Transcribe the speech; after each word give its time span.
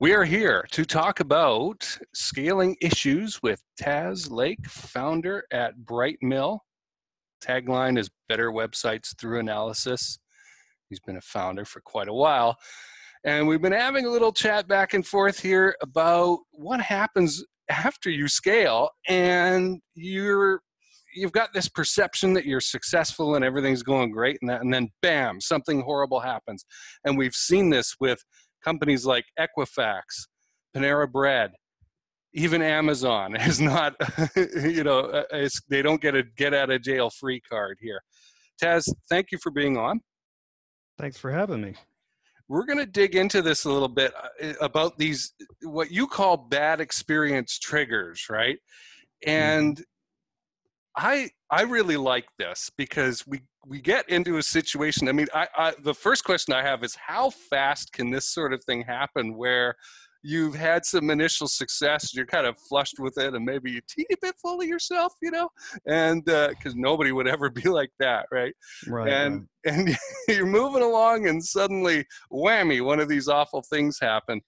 We 0.00 0.14
are 0.14 0.24
here 0.24 0.66
to 0.70 0.86
talk 0.86 1.20
about 1.20 1.86
scaling 2.14 2.74
issues 2.80 3.38
with 3.42 3.62
Taz 3.78 4.30
Lake, 4.30 4.66
founder 4.66 5.44
at 5.52 5.74
Brightmill. 5.84 6.60
Tagline 7.44 7.98
is 7.98 8.08
Better 8.26 8.50
Websites 8.50 9.14
Through 9.20 9.40
Analysis. 9.40 10.18
He's 10.88 11.00
been 11.00 11.18
a 11.18 11.20
founder 11.20 11.66
for 11.66 11.82
quite 11.82 12.08
a 12.08 12.14
while. 12.14 12.56
And 13.24 13.46
we've 13.46 13.60
been 13.60 13.74
having 13.74 14.06
a 14.06 14.10
little 14.10 14.32
chat 14.32 14.66
back 14.66 14.94
and 14.94 15.06
forth 15.06 15.38
here 15.38 15.76
about 15.82 16.38
what 16.52 16.80
happens 16.80 17.44
after 17.68 18.08
you 18.08 18.26
scale 18.26 18.88
and 19.06 19.82
you're 19.94 20.62
you've 21.14 21.32
got 21.32 21.52
this 21.52 21.68
perception 21.68 22.32
that 22.32 22.46
you're 22.46 22.60
successful 22.60 23.34
and 23.34 23.44
everything's 23.44 23.82
going 23.82 24.12
great 24.12 24.38
and 24.40 24.48
that 24.48 24.62
and 24.62 24.72
then 24.72 24.88
bam 25.02 25.40
something 25.40 25.82
horrible 25.82 26.20
happens 26.20 26.64
and 27.04 27.18
we've 27.18 27.34
seen 27.34 27.68
this 27.68 27.96
with 28.00 28.24
companies 28.62 29.06
like 29.06 29.24
Equifax, 29.38 30.02
Panera 30.74 31.10
Bread, 31.10 31.52
even 32.32 32.62
Amazon 32.62 33.36
is 33.40 33.60
not, 33.60 33.94
you 34.36 34.84
know, 34.84 35.00
uh, 35.00 35.48
they 35.68 35.82
don't 35.82 36.00
get 36.00 36.14
a 36.14 36.22
get 36.22 36.54
out 36.54 36.70
of 36.70 36.82
jail 36.82 37.10
free 37.10 37.40
card 37.40 37.78
here. 37.80 38.00
Taz, 38.62 38.88
thank 39.08 39.32
you 39.32 39.38
for 39.42 39.50
being 39.50 39.76
on. 39.76 40.00
Thanks 40.98 41.16
for 41.16 41.30
having 41.30 41.62
me. 41.62 41.74
We're 42.48 42.66
going 42.66 42.78
to 42.78 42.86
dig 42.86 43.14
into 43.14 43.42
this 43.42 43.64
a 43.64 43.70
little 43.70 43.88
bit 43.88 44.12
uh, 44.42 44.52
about 44.60 44.98
these, 44.98 45.32
what 45.62 45.90
you 45.90 46.06
call 46.06 46.36
bad 46.36 46.80
experience 46.80 47.58
triggers, 47.58 48.26
right? 48.28 48.58
Mm-hmm. 49.26 49.30
And. 49.30 49.84
I 50.96 51.30
I 51.50 51.62
really 51.62 51.96
like 51.96 52.26
this 52.38 52.70
because 52.76 53.26
we 53.26 53.40
we 53.66 53.80
get 53.80 54.08
into 54.08 54.38
a 54.38 54.42
situation. 54.42 55.08
I 55.08 55.12
mean, 55.12 55.26
I, 55.34 55.46
I, 55.56 55.74
the 55.82 55.94
first 55.94 56.24
question 56.24 56.54
I 56.54 56.62
have 56.62 56.82
is 56.82 56.96
how 56.96 57.30
fast 57.30 57.92
can 57.92 58.10
this 58.10 58.28
sort 58.28 58.52
of 58.52 58.64
thing 58.64 58.82
happen 58.82 59.36
where 59.36 59.74
you've 60.22 60.54
had 60.54 60.84
some 60.84 61.10
initial 61.10 61.46
success, 61.46 62.14
you're 62.14 62.26
kind 62.26 62.46
of 62.46 62.56
flushed 62.68 62.98
with 62.98 63.16
it, 63.18 63.34
and 63.34 63.44
maybe 63.44 63.78
a 63.78 63.80
teeny 63.88 64.16
bit 64.20 64.34
full 64.40 64.60
of 64.60 64.66
yourself, 64.66 65.12
you 65.22 65.30
know, 65.30 65.48
and 65.86 66.24
because 66.24 66.74
uh, 66.74 66.76
nobody 66.76 67.12
would 67.12 67.28
ever 67.28 67.50
be 67.62 67.68
like 67.68 67.90
that, 67.98 68.26
right? 68.30 68.54
Right. 68.86 69.12
And 69.12 69.46
right. 69.66 69.74
and 69.74 69.96
you're 70.28 70.46
moving 70.46 70.82
along, 70.82 71.28
and 71.28 71.42
suddenly, 71.42 72.06
whammy, 72.32 72.84
one 72.84 73.00
of 73.00 73.08
these 73.08 73.28
awful 73.28 73.62
things 73.70 73.98
happen 74.00 74.40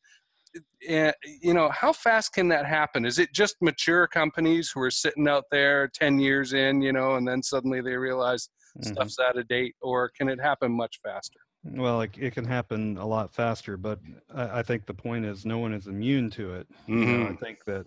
you 0.81 1.55
know 1.55 1.69
how 1.71 1.93
fast 1.93 2.33
can 2.33 2.49
that 2.49 2.67
happen 2.67 3.05
is 3.05 3.19
it 3.19 3.33
just 3.33 3.57
mature 3.61 4.07
companies 4.07 4.71
who 4.71 4.81
are 4.81 4.91
sitting 4.91 5.29
out 5.29 5.45
there 5.51 5.89
10 5.89 6.19
years 6.19 6.53
in 6.53 6.83
you 6.83 6.93
know 6.93 7.15
and 7.15 7.27
then 7.27 7.43
suddenly 7.43 7.81
they 7.81 7.97
realize 7.97 8.49
mm-hmm. 8.79 8.93
stuff's 8.93 9.19
out 9.19 9.39
of 9.39 9.47
date 9.49 9.75
or 9.81 10.11
can 10.11 10.29
it 10.29 10.41
happen 10.41 10.73
much 10.73 11.01
faster 11.03 11.41
well 11.65 12.01
it, 12.01 12.11
it 12.19 12.35
can 12.35 12.45
happen 12.45 12.97
a 12.99 13.07
lot 13.07 13.33
faster 13.33 13.77
but 13.77 14.01
I, 14.35 14.59
I, 14.59 14.63
think 14.63 14.87
the 14.87 14.95
point 14.95 15.25
is 15.25 15.47
no 15.47 15.59
one 15.59 15.73
is 15.73 15.87
immune 15.87 16.31
to 16.31 16.55
it 16.55 16.67
mm-hmm. 16.89 16.99
you 16.99 17.07
know, 17.07 17.25
i 17.25 17.27
mm-hmm. 17.29 17.37
think 17.37 17.65
that 17.67 17.87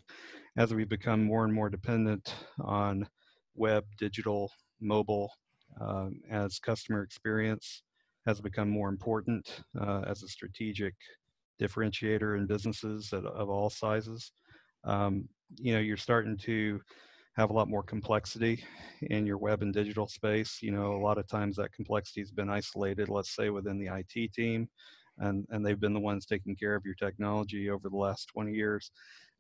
as 0.58 0.74
we 0.74 0.86
become 0.86 1.24
more 1.24 1.44
and 1.44 1.54
more 1.54 1.70
dependent 1.70 2.34
on 2.62 3.08
web 3.56 3.84
digital 4.00 4.52
mobile 4.82 5.32
um, 5.82 6.22
as 6.30 6.60
customer 6.60 7.04
experience 7.04 7.84
has 8.26 8.42
become 8.42 8.70
more 8.70 8.90
important 8.90 9.64
uh, 9.80 10.02
as 10.08 10.24
a 10.24 10.28
strategic 10.28 10.96
differentiator 11.62 12.38
in 12.38 12.46
businesses 12.48 13.14
of 13.14 13.50
all 13.50 13.70
sizes. 13.70 14.32
Um, 14.84 15.28
you 15.58 15.74
know, 15.74 15.80
you're 15.80 15.98
starting 15.98 16.38
to 16.40 16.82
have 17.36 17.50
a 17.50 17.54
lot 17.54 17.70
more 17.70 17.84
complexity 17.84 18.64
in 19.02 19.26
your 19.26 19.38
web 19.38 19.62
and 19.62 19.74
digital 19.74 20.08
space. 20.08 20.60
You 20.62 20.72
know, 20.72 20.94
a 20.94 21.04
lot 21.04 21.18
of 21.18 21.28
times 21.28 21.58
that 21.58 21.74
complexity 21.74 22.22
has 22.22 22.32
been 22.32 22.50
isolated, 22.50 23.10
let's 23.10 23.36
say 23.36 23.50
within 23.50 23.78
the 23.78 23.94
IT 23.94 24.34
team, 24.34 24.70
and, 25.18 25.46
and 25.50 25.66
they've 25.66 25.80
been 25.80 25.94
the 25.94 26.00
ones 26.00 26.26
taking 26.26 26.56
care 26.56 26.76
of 26.76 26.86
your 26.86 26.96
technology 26.96 27.70
over 27.70 27.90
the 27.90 27.98
last 27.98 28.30
20 28.34 28.54
years. 28.54 28.92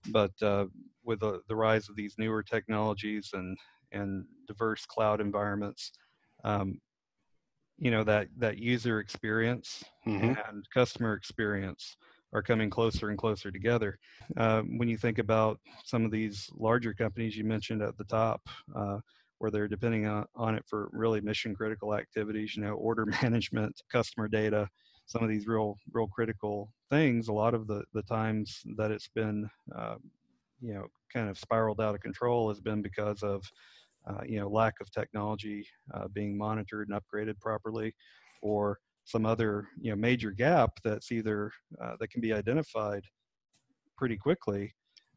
But 0.09 0.31
uh, 0.41 0.66
with 1.03 1.21
the, 1.21 1.41
the 1.47 1.55
rise 1.55 1.89
of 1.89 1.95
these 1.95 2.16
newer 2.17 2.43
technologies 2.43 3.30
and, 3.33 3.58
and 3.92 4.25
diverse 4.48 4.86
cloud 4.86 5.21
environments, 5.21 5.92
um, 6.43 6.80
you 7.77 7.91
know 7.91 8.03
that 8.03 8.27
that 8.37 8.58
user 8.58 8.99
experience 8.99 9.83
mm-hmm. 10.08 10.33
and 10.49 10.69
customer 10.73 11.13
experience 11.13 11.97
are 12.33 12.41
coming 12.41 12.69
closer 12.69 13.09
and 13.09 13.17
closer 13.17 13.49
together. 13.49 13.97
Uh, 14.36 14.61
when 14.77 14.89
you 14.89 14.97
think 14.97 15.19
about 15.19 15.59
some 15.86 16.03
of 16.03 16.11
these 16.11 16.49
larger 16.53 16.93
companies 16.93 17.37
you 17.37 17.45
mentioned 17.45 17.81
at 17.81 17.97
the 17.97 18.03
top, 18.03 18.41
uh, 18.75 18.97
where 19.37 19.52
they're 19.52 19.67
depending 19.67 20.05
on, 20.05 20.25
on 20.36 20.55
it 20.55 20.63
for 20.67 20.89
really 20.91 21.21
mission 21.21 21.55
critical 21.55 21.95
activities, 21.95 22.55
you 22.55 22.63
know, 22.63 22.73
order 22.73 23.05
management, 23.21 23.81
customer 23.92 24.27
data, 24.27 24.67
some 25.05 25.23
of 25.23 25.30
these 25.30 25.47
real, 25.47 25.77
real 25.93 26.07
critical 26.07 26.73
things, 26.89 27.27
a 27.27 27.33
lot 27.33 27.53
of 27.53 27.67
the, 27.67 27.83
the 27.93 28.02
times 28.03 28.63
that 28.75 28.92
it's 28.92 29.07
been, 29.07 29.49
uh, 29.75 29.95
you 30.61 30.73
know, 30.73 30.87
kind 31.13 31.30
of 31.30 31.37
spiraled 31.37 31.80
out 31.80 31.95
of 31.95 32.02
control 32.02 32.49
has 32.49 32.59
been 32.59 32.81
because 32.81 33.23
of 33.23 33.43
uh, 34.08 34.21
you 34.26 34.39
know 34.39 34.48
lack 34.48 34.73
of 34.82 34.92
technology 34.92 35.67
uh, 35.93 36.08
being 36.14 36.38
monitored 36.38 36.89
and 36.89 36.99
upgraded 36.99 37.39
properly, 37.39 37.93
or 38.42 38.80
some 39.05 39.26
other 39.26 39.67
you 39.80 39.92
know 39.92 39.95
major 39.95 40.32
gap 40.32 40.71
that's 40.83 41.11
either 41.11 41.52
uh, 41.82 41.95
that 41.99 42.10
can 42.10 42.21
be 42.21 42.33
identified 42.33 43.04
pretty 43.98 44.17
quickly, 44.17 44.73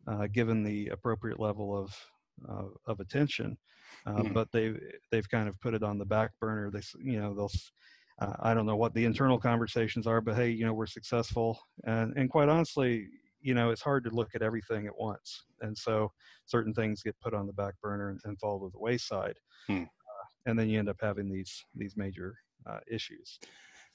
uh, 0.06 0.26
given 0.32 0.62
the 0.62 0.88
appropriate 0.88 1.40
level 1.40 1.76
of 1.76 1.94
of 2.86 3.00
attention. 3.00 3.58
Mm-hmm. 4.06 4.32
But 4.32 4.48
they 4.52 4.74
they've 5.10 5.28
kind 5.28 5.48
of 5.48 5.58
put 5.60 5.74
it 5.74 5.82
on 5.82 5.98
the 5.98 6.06
back 6.06 6.30
burner. 6.40 6.70
They 6.70 6.82
you 7.02 7.20
know 7.20 7.34
they'll. 7.34 7.50
I 8.40 8.52
don't 8.52 8.66
know 8.66 8.74
what 8.74 8.94
the 8.94 9.04
internal 9.04 9.38
conversations 9.38 10.08
are, 10.08 10.20
but 10.20 10.34
hey, 10.34 10.50
you 10.50 10.66
know 10.66 10.72
we're 10.72 10.86
successful, 10.86 11.56
and 11.84 12.16
and 12.16 12.28
quite 12.28 12.48
honestly, 12.48 13.06
you 13.40 13.54
know 13.54 13.70
it's 13.70 13.82
hard 13.82 14.04
to 14.04 14.10
look 14.10 14.30
at 14.34 14.42
everything 14.42 14.86
at 14.86 14.98
once 14.98 15.44
and 15.60 15.76
so 15.76 16.10
certain 16.46 16.74
things 16.74 17.02
get 17.02 17.18
put 17.20 17.34
on 17.34 17.46
the 17.46 17.52
back 17.52 17.74
burner 17.82 18.10
and, 18.10 18.20
and 18.24 18.38
fall 18.38 18.58
to 18.58 18.70
the 18.72 18.78
wayside 18.78 19.36
hmm. 19.66 19.82
uh, 19.82 20.26
and 20.46 20.58
then 20.58 20.68
you 20.68 20.78
end 20.78 20.88
up 20.88 20.98
having 21.00 21.30
these 21.30 21.64
these 21.74 21.96
major 21.96 22.34
uh, 22.68 22.80
issues 22.90 23.38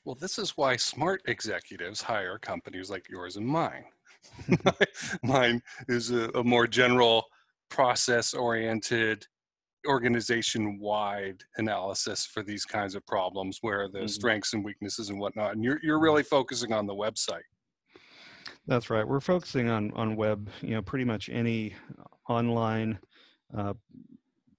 well 0.06 0.16
this 0.16 0.38
is 0.38 0.52
why 0.52 0.76
smart 0.76 1.22
executives 1.28 2.02
hire 2.02 2.38
companies 2.38 2.90
like 2.90 3.06
yours 3.10 3.38
and 3.38 3.46
mine 3.46 3.86
mine 5.24 5.62
is 5.88 6.12
a, 6.12 6.30
a 6.36 6.44
more 6.44 6.68
general 6.68 7.26
process 7.70 8.34
oriented 8.34 9.26
organization 9.88 10.80
wide 10.80 11.44
analysis 11.58 12.26
for 12.26 12.42
these 12.42 12.64
kinds 12.64 12.96
of 12.96 13.06
problems 13.06 13.58
where 13.62 13.90
the 13.90 14.00
mm-hmm. 14.00 14.08
strengths 14.08 14.54
and 14.54 14.64
weaknesses 14.64 15.10
and 15.10 15.20
whatnot 15.20 15.54
and 15.54 15.64
you're, 15.64 15.80
you're 15.84 15.98
mm-hmm. 15.98 16.06
really 16.06 16.24
focusing 16.24 16.72
on 16.72 16.88
the 16.88 16.96
website 16.96 17.42
that's 18.68 18.90
right. 18.90 19.08
We're 19.08 19.20
focusing 19.20 19.70
on 19.70 19.92
on 19.94 20.16
web. 20.16 20.50
You 20.62 20.76
know, 20.76 20.82
pretty 20.82 21.06
much 21.06 21.30
any 21.30 21.76
online. 22.30 23.00
Uh, 23.56 23.74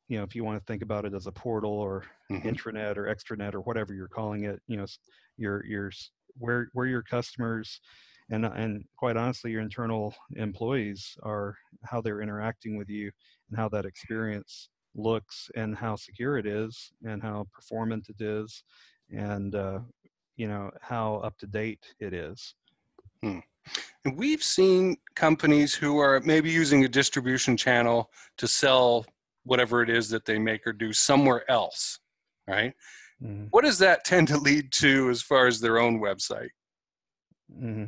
you 0.09 0.19
know, 0.19 0.25
if 0.25 0.35
you 0.37 0.45
want 0.45 0.59
to 0.59 0.65
think 0.67 0.83
about 0.83 1.05
it 1.05 1.15
as 1.15 1.27
a 1.27 1.33
portal 1.33 1.73
or 1.73 2.05
mm-hmm. 2.31 2.47
intranet 2.47 2.97
or 2.97 3.05
extranet 3.05 3.55
or 3.55 3.61
whatever 3.63 3.95
you're 3.95 4.09
calling 4.09 4.45
it, 4.45 4.61
you 4.67 4.77
know, 4.77 4.87
your 5.37 5.65
your 5.65 5.91
where 6.39 6.69
where 6.73 6.87
your 6.87 7.03
customers 7.03 7.81
and 8.31 8.45
and 8.45 8.85
quite 8.97 9.17
honestly, 9.17 9.51
your 9.51 9.63
internal 9.63 10.15
employees 10.37 11.17
are 11.23 11.57
how 11.85 12.01
they're 12.01 12.21
interacting 12.21 12.77
with 12.77 12.89
you 12.89 13.11
and 13.49 13.59
how 13.59 13.69
that 13.69 13.85
experience 13.85 14.69
looks 14.95 15.51
and 15.57 15.77
how 15.77 15.97
secure 15.97 16.39
it 16.39 16.47
is 16.47 16.93
and 17.05 17.23
how 17.23 17.47
performant 17.53 18.09
it 18.09 18.23
is 18.23 18.63
and 19.11 19.55
uh, 19.55 19.81
you 20.37 20.47
know 20.47 20.71
how 20.81 21.17
up 21.17 21.37
to 21.39 21.47
date 21.47 21.95
it 22.01 22.13
is. 22.13 22.55
Hmm. 23.23 23.41
And 24.05 24.17
we've 24.17 24.43
seen 24.43 24.97
companies 25.15 25.75
who 25.75 25.99
are 25.99 26.21
maybe 26.21 26.51
using 26.51 26.85
a 26.85 26.89
distribution 26.89 27.57
channel 27.57 28.11
to 28.39 28.47
sell 28.47 29.07
whatever 29.45 29.83
it 29.83 29.91
is 29.91 30.09
that 30.11 30.25
they 30.25 30.39
make 30.39 30.67
or 30.67 30.73
do 30.73 30.93
somewhere 30.93 31.49
else, 31.51 32.01
right? 32.47 32.73
Mm-hmm. 33.23 33.47
What 33.51 33.65
does 33.65 33.79
that 33.79 34.05
tend 34.05 34.29
to 34.29 34.39
lead 34.39 34.73
to 34.73 35.11
as 35.11 35.23
far 35.23 35.47
as 35.47 35.61
their 35.61 35.79
own 35.79 36.01
website? 36.01 36.51
Mm-hmm. 37.53 37.85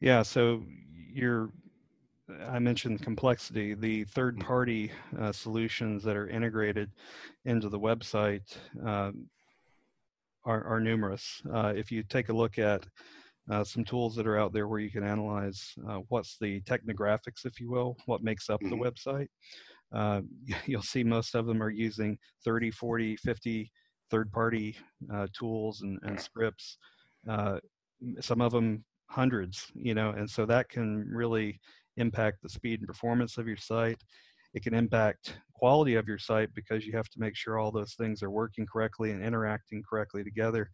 Yeah, 0.00 0.22
so 0.22 0.62
you're 1.12 1.50
I 2.48 2.58
mentioned 2.58 3.02
complexity. 3.02 3.74
The 3.74 4.04
third 4.04 4.36
mm. 4.36 4.44
party 4.44 4.90
uh, 5.18 5.32
solutions 5.32 6.02
that 6.04 6.16
are 6.16 6.28
integrated 6.28 6.90
into 7.44 7.68
the 7.68 7.78
website 7.78 8.56
uh, 8.84 9.12
are, 10.44 10.64
are, 10.64 10.80
numerous. 10.80 11.42
Uh, 11.52 11.72
if 11.76 11.92
you 11.92 12.02
take 12.02 12.28
a 12.28 12.32
look 12.32 12.58
at 12.58 12.84
uh, 13.50 13.64
some 13.64 13.84
tools 13.84 14.16
that 14.16 14.26
are 14.26 14.38
out 14.38 14.52
there 14.52 14.68
where 14.68 14.80
you 14.80 14.90
can 14.90 15.04
analyze 15.04 15.72
uh, 15.88 15.98
what's 16.08 16.36
the 16.38 16.60
technographics, 16.62 17.44
if 17.44 17.60
you 17.60 17.70
will, 17.70 17.96
what 18.06 18.22
makes 18.22 18.50
up 18.50 18.60
mm-hmm. 18.60 18.70
the 18.70 18.90
website. 18.90 19.28
Uh, 19.94 20.20
you'll 20.66 20.82
see 20.82 21.04
most 21.04 21.34
of 21.34 21.46
them 21.46 21.62
are 21.62 21.70
using 21.70 22.18
30, 22.44 22.70
40, 22.70 23.16
50 23.16 23.70
third 24.10 24.30
party 24.32 24.76
uh, 25.12 25.26
tools 25.36 25.82
and, 25.82 25.98
and 26.02 26.20
scripts. 26.20 26.78
Uh, 27.28 27.58
some 28.20 28.40
of 28.40 28.52
them 28.52 28.84
hundreds, 29.08 29.66
you 29.74 29.94
know, 29.94 30.10
and 30.10 30.28
so 30.28 30.44
that 30.46 30.68
can 30.68 31.08
really 31.08 31.60
impact 31.96 32.38
the 32.42 32.48
speed 32.48 32.80
and 32.80 32.88
performance 32.88 33.38
of 33.38 33.46
your 33.46 33.56
site. 33.56 33.98
It 34.54 34.62
can 34.62 34.74
impact 34.74 35.38
quality 35.54 35.94
of 35.94 36.06
your 36.06 36.18
site 36.18 36.52
because 36.54 36.86
you 36.86 36.96
have 36.96 37.08
to 37.08 37.20
make 37.20 37.36
sure 37.36 37.58
all 37.58 37.72
those 37.72 37.94
things 37.94 38.22
are 38.22 38.30
working 38.30 38.66
correctly 38.70 39.10
and 39.10 39.22
interacting 39.24 39.82
correctly 39.88 40.22
together 40.22 40.70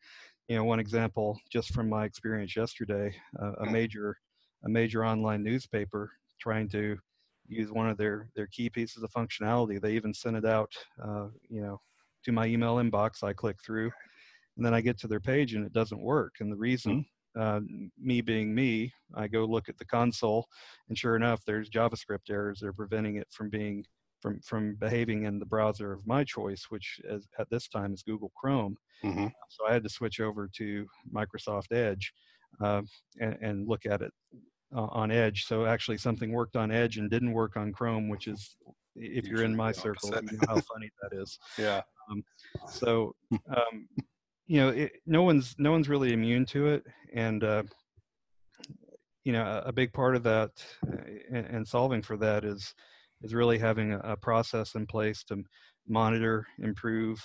you 0.53 0.59
know, 0.59 0.65
one 0.65 0.81
example 0.81 1.41
just 1.51 1.73
from 1.73 1.89
my 1.89 2.05
experience 2.05 2.55
yesterday, 2.55 3.15
uh, 3.41 3.53
a 3.53 3.65
mm. 3.65 3.73
major 3.73 4.19
a 4.67 4.69
major 4.69 5.03
online 5.03 5.43
newspaper 5.43 6.13
trying 6.39 6.69
to 6.69 6.99
use 7.49 7.73
one 7.73 7.89
of 7.89 7.97
their 7.97 8.29
their 8.37 8.49
key 8.49 8.69
pieces 8.69 9.03
of 9.03 9.11
functionality. 9.13 9.81
They 9.81 9.95
even 9.95 10.13
sent 10.13 10.37
it 10.37 10.45
out, 10.45 10.71
uh, 11.03 11.29
you 11.49 11.63
know, 11.63 11.81
to 12.27 12.33
my 12.33 12.45
email 12.45 12.77
inbox. 12.77 13.23
I 13.23 13.33
click 13.33 13.57
through, 13.65 13.91
and 14.59 14.67
then 14.67 14.75
I 14.75 14.83
get 14.83 14.99
to 14.99 15.09
their 15.09 15.21
page 15.21 15.55
and 15.55 15.65
it 15.65 15.73
doesn't 15.73 16.03
work. 16.03 16.35
And 16.41 16.53
the 16.53 16.57
reason, 16.57 17.07
uh, 17.35 17.61
me 17.99 18.21
being 18.21 18.55
me, 18.55 18.93
I 19.15 19.29
go 19.29 19.47
look 19.47 19.71
at 19.71 19.79
the 19.79 19.87
console, 19.87 20.49
and 20.91 20.99
sure 20.99 21.17
enough, 21.17 21.41
there's 21.47 21.71
JavaScript 21.71 22.29
errors 22.29 22.61
that 22.61 22.67
are 22.67 22.75
preventing 22.75 23.17
it 23.17 23.29
from 23.31 23.49
being 23.49 23.87
from 24.23 24.41
from 24.41 24.77
behaving 24.77 25.25
in 25.25 25.39
the 25.39 25.45
browser 25.45 25.93
of 25.93 26.07
my 26.07 26.23
choice, 26.23 26.67
which 26.71 27.01
is, 27.05 27.27
at 27.39 27.51
this 27.51 27.69
time 27.69 27.93
is 27.93 28.03
Google 28.03 28.33
Chrome. 28.37 28.77
Mm-hmm. 29.05 29.27
So 29.51 29.67
I 29.69 29.73
had 29.73 29.83
to 29.83 29.91
switch 29.91 30.21
over 30.21 30.49
to 30.57 30.87
Microsoft 31.13 31.73
Edge 31.73 32.13
uh, 32.63 32.83
and, 33.21 33.37
and, 33.43 33.69
look 33.69 33.85
at 33.85 34.01
it 34.01 34.13
uh, 34.75 34.87
on 34.91 35.11
Edge. 35.11 35.45
So 35.45 35.67
actually, 35.67 35.99
something 35.99 36.33
worked 36.33 36.55
on 36.55 36.71
Edge 36.71 36.99
and 36.99 37.11
didn't 37.11 37.33
work 37.33 37.57
on 37.57 37.73
Chrome, 37.73 38.09
which 38.09 38.29
is 38.29 38.57
if 38.95 39.27
you're 39.27 39.43
in 39.43 39.57
my 39.57 39.73
circle, 39.73 40.11
you 40.11 40.23
know 40.23 40.39
how 40.49 40.61
funny 40.61 40.91
that 41.03 41.21
is. 41.21 41.39
Yeah. 41.59 41.83
Um, 42.11 42.23
so 42.69 43.15
um, 43.33 43.89
you 44.47 44.59
know, 44.59 44.69
it, 44.69 44.93
no 45.07 45.23
one's 45.23 45.57
no 45.59 45.73
one's 45.73 45.89
really 45.89 46.13
immune 46.13 46.47
to 46.47 46.69
it, 46.69 46.85
and 47.13 47.43
uh, 47.43 47.63
you 49.25 49.33
know, 49.33 49.45
a, 49.45 49.69
a, 49.69 49.73
big 49.73 49.93
part 49.93 50.17
of 50.17 50.25
that 50.25 50.51
and, 51.31 51.47
and 51.47 51.69
solving 51.69 52.03
for 52.03 52.17
that 52.17 52.45
is 52.45 52.75
is 53.23 53.35
really 53.35 53.59
having 53.59 53.93
a, 53.93 53.99
a 53.99 54.17
process 54.17 54.75
in 54.75 54.87
place 54.87 55.25
to 55.25 55.43
monitor, 55.89 56.47
improve, 56.61 57.21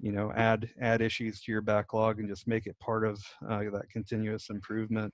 you 0.00 0.12
know, 0.12 0.32
add 0.36 0.68
add 0.80 1.00
issues 1.00 1.40
to 1.42 1.52
your 1.52 1.60
backlog, 1.60 2.20
and 2.20 2.28
just 2.28 2.46
make 2.46 2.66
it 2.66 2.78
part 2.78 3.04
of 3.04 3.20
uh, 3.48 3.58
that 3.72 3.90
continuous 3.92 4.50
improvement 4.50 5.12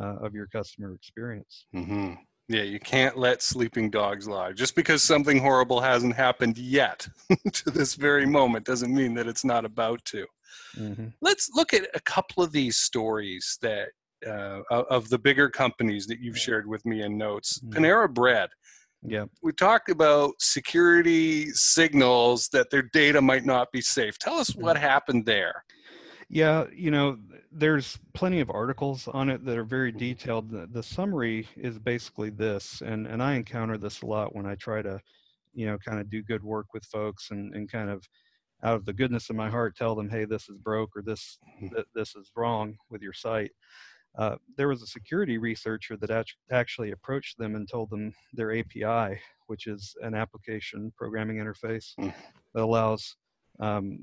uh, 0.00 0.16
of 0.16 0.34
your 0.34 0.46
customer 0.46 0.94
experience. 0.94 1.66
Mm-hmm. 1.74 2.14
Yeah, 2.48 2.62
you 2.62 2.78
can't 2.78 3.16
let 3.16 3.42
sleeping 3.42 3.90
dogs 3.90 4.28
lie. 4.28 4.52
Just 4.52 4.76
because 4.76 5.02
something 5.02 5.38
horrible 5.38 5.80
hasn't 5.80 6.14
happened 6.14 6.58
yet 6.58 7.08
to 7.52 7.70
this 7.70 7.94
very 7.94 8.24
moment 8.24 8.64
doesn't 8.64 8.94
mean 8.94 9.14
that 9.14 9.26
it's 9.26 9.44
not 9.44 9.64
about 9.64 10.04
to. 10.06 10.26
Mm-hmm. 10.78 11.08
Let's 11.20 11.50
look 11.54 11.74
at 11.74 11.88
a 11.94 12.00
couple 12.00 12.44
of 12.44 12.52
these 12.52 12.76
stories 12.76 13.58
that 13.62 13.88
uh, 14.26 14.60
of 14.70 15.08
the 15.08 15.18
bigger 15.18 15.48
companies 15.48 16.06
that 16.06 16.20
you've 16.20 16.38
shared 16.38 16.66
with 16.68 16.84
me 16.86 17.02
in 17.02 17.18
notes. 17.18 17.58
Mm-hmm. 17.58 17.84
Panera 17.84 18.12
Bread 18.12 18.48
yeah. 19.02 19.24
We 19.42 19.52
talked 19.52 19.90
about 19.90 20.34
security 20.40 21.50
signals 21.50 22.48
that 22.52 22.70
their 22.70 22.82
data 22.82 23.20
might 23.20 23.44
not 23.44 23.70
be 23.72 23.80
safe. 23.80 24.18
Tell 24.18 24.34
us 24.34 24.54
what 24.54 24.76
mm-hmm. 24.76 24.84
happened 24.84 25.26
there. 25.26 25.64
Yeah, 26.28 26.64
you 26.74 26.90
know, 26.90 27.18
there's 27.52 27.98
plenty 28.12 28.40
of 28.40 28.50
articles 28.50 29.06
on 29.08 29.30
it 29.30 29.44
that 29.44 29.56
are 29.56 29.64
very 29.64 29.92
detailed. 29.92 30.50
The, 30.50 30.66
the, 30.66 30.82
summary 30.82 31.46
is 31.56 31.78
basically 31.78 32.30
this, 32.30 32.82
and, 32.84 33.06
and 33.06 33.22
I 33.22 33.34
encounter 33.34 33.78
this 33.78 34.02
a 34.02 34.06
lot 34.06 34.34
when 34.34 34.44
I 34.44 34.56
try 34.56 34.82
to, 34.82 35.00
you 35.54 35.66
know, 35.66 35.78
kind 35.78 36.00
of 36.00 36.10
do 36.10 36.24
good 36.24 36.42
work 36.42 36.74
with 36.74 36.84
folks 36.84 37.30
and, 37.30 37.54
and 37.54 37.70
kind 37.70 37.90
of 37.90 38.02
out 38.64 38.74
of 38.74 38.84
the 38.86 38.92
goodness 38.92 39.30
of 39.30 39.36
my 39.36 39.48
heart 39.48 39.76
tell 39.76 39.94
them, 39.94 40.10
hey, 40.10 40.24
this 40.24 40.48
is 40.48 40.56
broke 40.58 40.96
or 40.96 41.02
this 41.02 41.38
mm-hmm. 41.62 41.74
th- 41.74 41.86
this 41.94 42.16
is 42.16 42.32
wrong 42.34 42.76
with 42.90 43.02
your 43.02 43.12
site. 43.12 43.52
Uh, 44.18 44.36
there 44.56 44.68
was 44.68 44.82
a 44.82 44.86
security 44.86 45.38
researcher 45.38 45.96
that 45.96 46.26
actually 46.50 46.92
approached 46.92 47.36
them 47.38 47.54
and 47.54 47.68
told 47.68 47.90
them 47.90 48.12
their 48.32 48.58
API, 48.58 49.20
which 49.46 49.66
is 49.66 49.94
an 50.02 50.14
application 50.14 50.92
programming 50.96 51.36
interface 51.36 51.92
mm. 52.00 52.12
that 52.54 52.62
allows 52.62 53.16
um, 53.60 53.98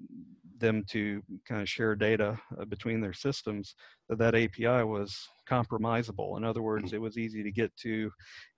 them 0.59 0.83
to 0.89 1.21
kind 1.47 1.61
of 1.61 1.69
share 1.69 1.95
data 1.95 2.39
uh, 2.59 2.65
between 2.65 3.01
their 3.01 3.13
systems, 3.13 3.75
that 4.07 4.19
that 4.19 4.35
API 4.35 4.83
was 4.83 5.27
compromisable. 5.49 6.37
In 6.37 6.43
other 6.43 6.61
words, 6.61 6.91
mm. 6.91 6.93
it 6.93 6.99
was 6.99 7.17
easy 7.17 7.43
to 7.43 7.51
get 7.51 7.75
to, 7.77 8.11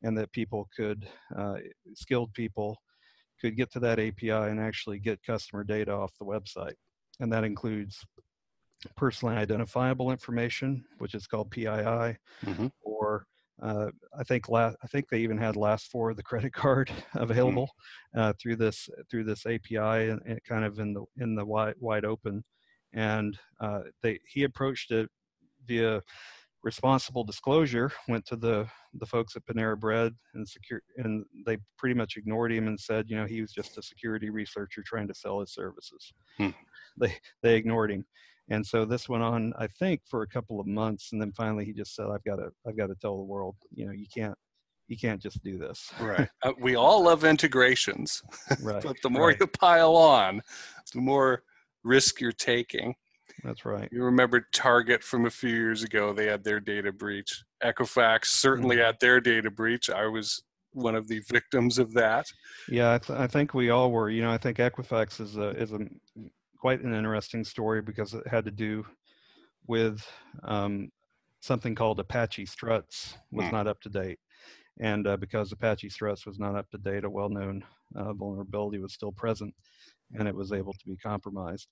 and 0.03 0.17
that 0.17 0.31
people 0.33 0.67
could, 0.75 1.07
uh, 1.37 1.55
skilled 1.93 2.33
people, 2.33 2.77
could 3.39 3.55
get 3.55 3.71
to 3.71 3.79
that 3.79 3.99
API 3.99 4.29
and 4.29 4.59
actually 4.59 4.99
get 4.99 5.23
customer 5.23 5.63
data 5.63 5.91
off 5.91 6.11
the 6.19 6.25
website. 6.25 6.75
And 7.19 7.31
that 7.31 7.43
includes 7.43 7.97
personally 8.95 9.36
identifiable 9.36 10.12
information, 10.12 10.83
which 11.00 11.16
is 11.16 11.27
called 11.27 11.51
PII, 11.51 11.66
mm-hmm. 11.66 12.68
or 12.81 13.25
uh, 13.62 13.88
I 14.18 14.24
think 14.24 14.50
last, 14.50 14.75
I 14.83 14.88
think 14.88 15.07
they 15.10 15.19
even 15.19 15.38
had 15.38 15.56
last 15.56 15.89
four 15.89 16.10
of 16.10 16.18
the 16.18 16.24
credit 16.24 16.54
card 16.54 16.89
mm-hmm. 16.89 17.19
available 17.19 17.69
mm-hmm. 18.16 18.19
uh, 18.19 18.33
through 18.42 18.57
this 18.57 18.89
through 19.10 19.25
this 19.25 19.45
API 19.45 20.10
and, 20.10 20.22
and, 20.25 20.39
kind 20.48 20.66
of 20.66 20.80
in 20.80 20.94
the 20.94 21.04
in 21.18 21.36
the 21.36 21.45
wide 21.45 21.75
wide 21.80 22.06
open. 22.06 22.44
And 22.94 23.38
uh, 23.60 23.81
they 24.01 24.19
he 24.27 24.44
approached 24.44 24.92
it 24.92 25.10
via 25.66 26.01
responsible 26.63 27.24
disclosure. 27.24 27.92
Went 28.07 28.25
to 28.27 28.36
the 28.36 28.68
the 28.94 29.06
folks 29.06 29.36
at 29.36 29.45
Panera 29.45 29.80
Bread 29.80 30.13
and 30.33 30.48
secure 30.48 30.81
and 30.98 31.25
they 31.45 31.57
pretty 31.77 31.95
much 31.95 32.18
ignored 32.18 32.51
him 32.51 32.68
and 32.68 32.80
said, 32.80 33.06
you 33.10 33.16
know, 33.16 33.25
he 33.25 33.42
was 33.42 33.51
just 33.51 33.77
a 33.77 33.81
security 33.81 34.30
researcher 34.30 34.83
trying 34.86 35.07
to 35.07 35.13
sell 35.13 35.39
his 35.39 35.54
services. 35.54 36.13
Hmm. 36.38 36.50
They 37.00 37.16
they 37.42 37.56
ignored 37.56 37.92
him 37.92 38.06
and 38.50 38.65
so 38.65 38.86
this 38.86 39.09
went 39.09 39.24
on 39.24 39.53
i 39.57 39.68
think 39.68 40.01
for 40.09 40.21
a 40.21 40.27
couple 40.27 40.59
of 40.59 40.68
months 40.68 41.09
and 41.12 41.21
then 41.21 41.31
finally 41.31 41.65
he 41.65 41.74
just 41.74 41.95
said 41.95 42.06
i've 42.13 42.24
got 42.24 42.36
to 42.38 42.50
i've 42.68 42.77
got 42.77 42.88
to 42.88 42.95
tell 42.95 43.18
the 43.18 43.24
world 43.24 43.56
you 43.74 43.86
know 43.86 43.92
you 43.92 44.06
can't 44.13 44.38
you 44.88 44.97
can't 44.97 45.21
just 45.21 45.44
do 45.44 45.57
this. 45.57 45.92
Right. 46.00 46.30
Uh, 46.44 46.53
we 46.59 46.75
all 46.75 47.03
love 47.03 47.24
integrations 47.24 48.21
right 48.62 48.83
but 48.83 48.97
the 49.01 49.09
more 49.09 49.27
right. 49.27 49.38
you 49.39 49.47
pile 49.47 49.95
on 49.95 50.42
the 50.94 51.01
more 51.01 51.44
risk 51.83 52.21
you're 52.21 52.31
taking. 52.31 52.94
That's 53.44 53.65
right. 53.65 53.89
You 53.92 54.03
remember 54.03 54.48
target 54.53 55.03
from 55.03 55.25
a 55.25 55.30
few 55.30 55.50
years 55.50 55.83
ago 55.83 56.13
they 56.13 56.27
had 56.27 56.44
their 56.44 56.59
data 56.59 56.91
breach. 56.91 57.44
Equifax 57.63 58.25
certainly 58.25 58.77
mm-hmm. 58.77 58.86
had 58.86 59.00
their 59.00 59.19
data 59.19 59.51
breach. 59.51 59.89
I 59.89 60.07
was 60.07 60.41
one 60.71 60.95
of 60.95 61.07
the 61.07 61.21
victims 61.30 61.77
of 61.77 61.94
that. 61.94 62.25
Yeah 62.69 62.94
I, 62.94 62.98
th- 62.98 63.19
I 63.19 63.27
think 63.27 63.53
we 63.53 63.69
all 63.69 63.91
were. 63.91 64.09
You 64.09 64.21
know 64.21 64.31
i 64.31 64.38
think 64.38 64.57
equifax 64.57 65.19
is 65.19 65.38
a 65.38 65.50
is 65.50 65.71
a 65.71 65.80
quite 66.65 66.81
an 66.81 66.95
interesting 66.95 67.44
story 67.44 67.79
because 67.79 68.15
it 68.15 68.27
had 68.27 68.44
to 68.44 68.50
do 68.50 68.83
with 69.67 70.03
um, 70.45 70.89
something 71.39 71.75
called 71.75 72.00
Apache 72.00 72.47
Struts 72.47 73.15
was 73.31 73.45
mm. 73.45 73.51
not 73.51 73.67
up 73.67 73.79
to 73.81 73.89
date. 73.89 74.17
And 74.79 75.06
uh, 75.06 75.15
because 75.17 75.51
Apache 75.51 75.91
Struts 75.91 76.25
was 76.25 76.39
not 76.39 76.56
up 76.56 76.67
to 76.71 76.79
date, 76.79 77.03
a 77.03 77.09
well 77.09 77.29
known 77.29 77.63
uh, 77.95 78.13
vulnerability 78.13 78.79
was 78.79 78.94
still 78.94 79.12
present 79.12 79.53
and 80.15 80.27
it 80.27 80.33
was 80.33 80.51
able 80.51 80.73
to 80.73 80.88
be 80.88 80.97
compromised. 80.97 81.67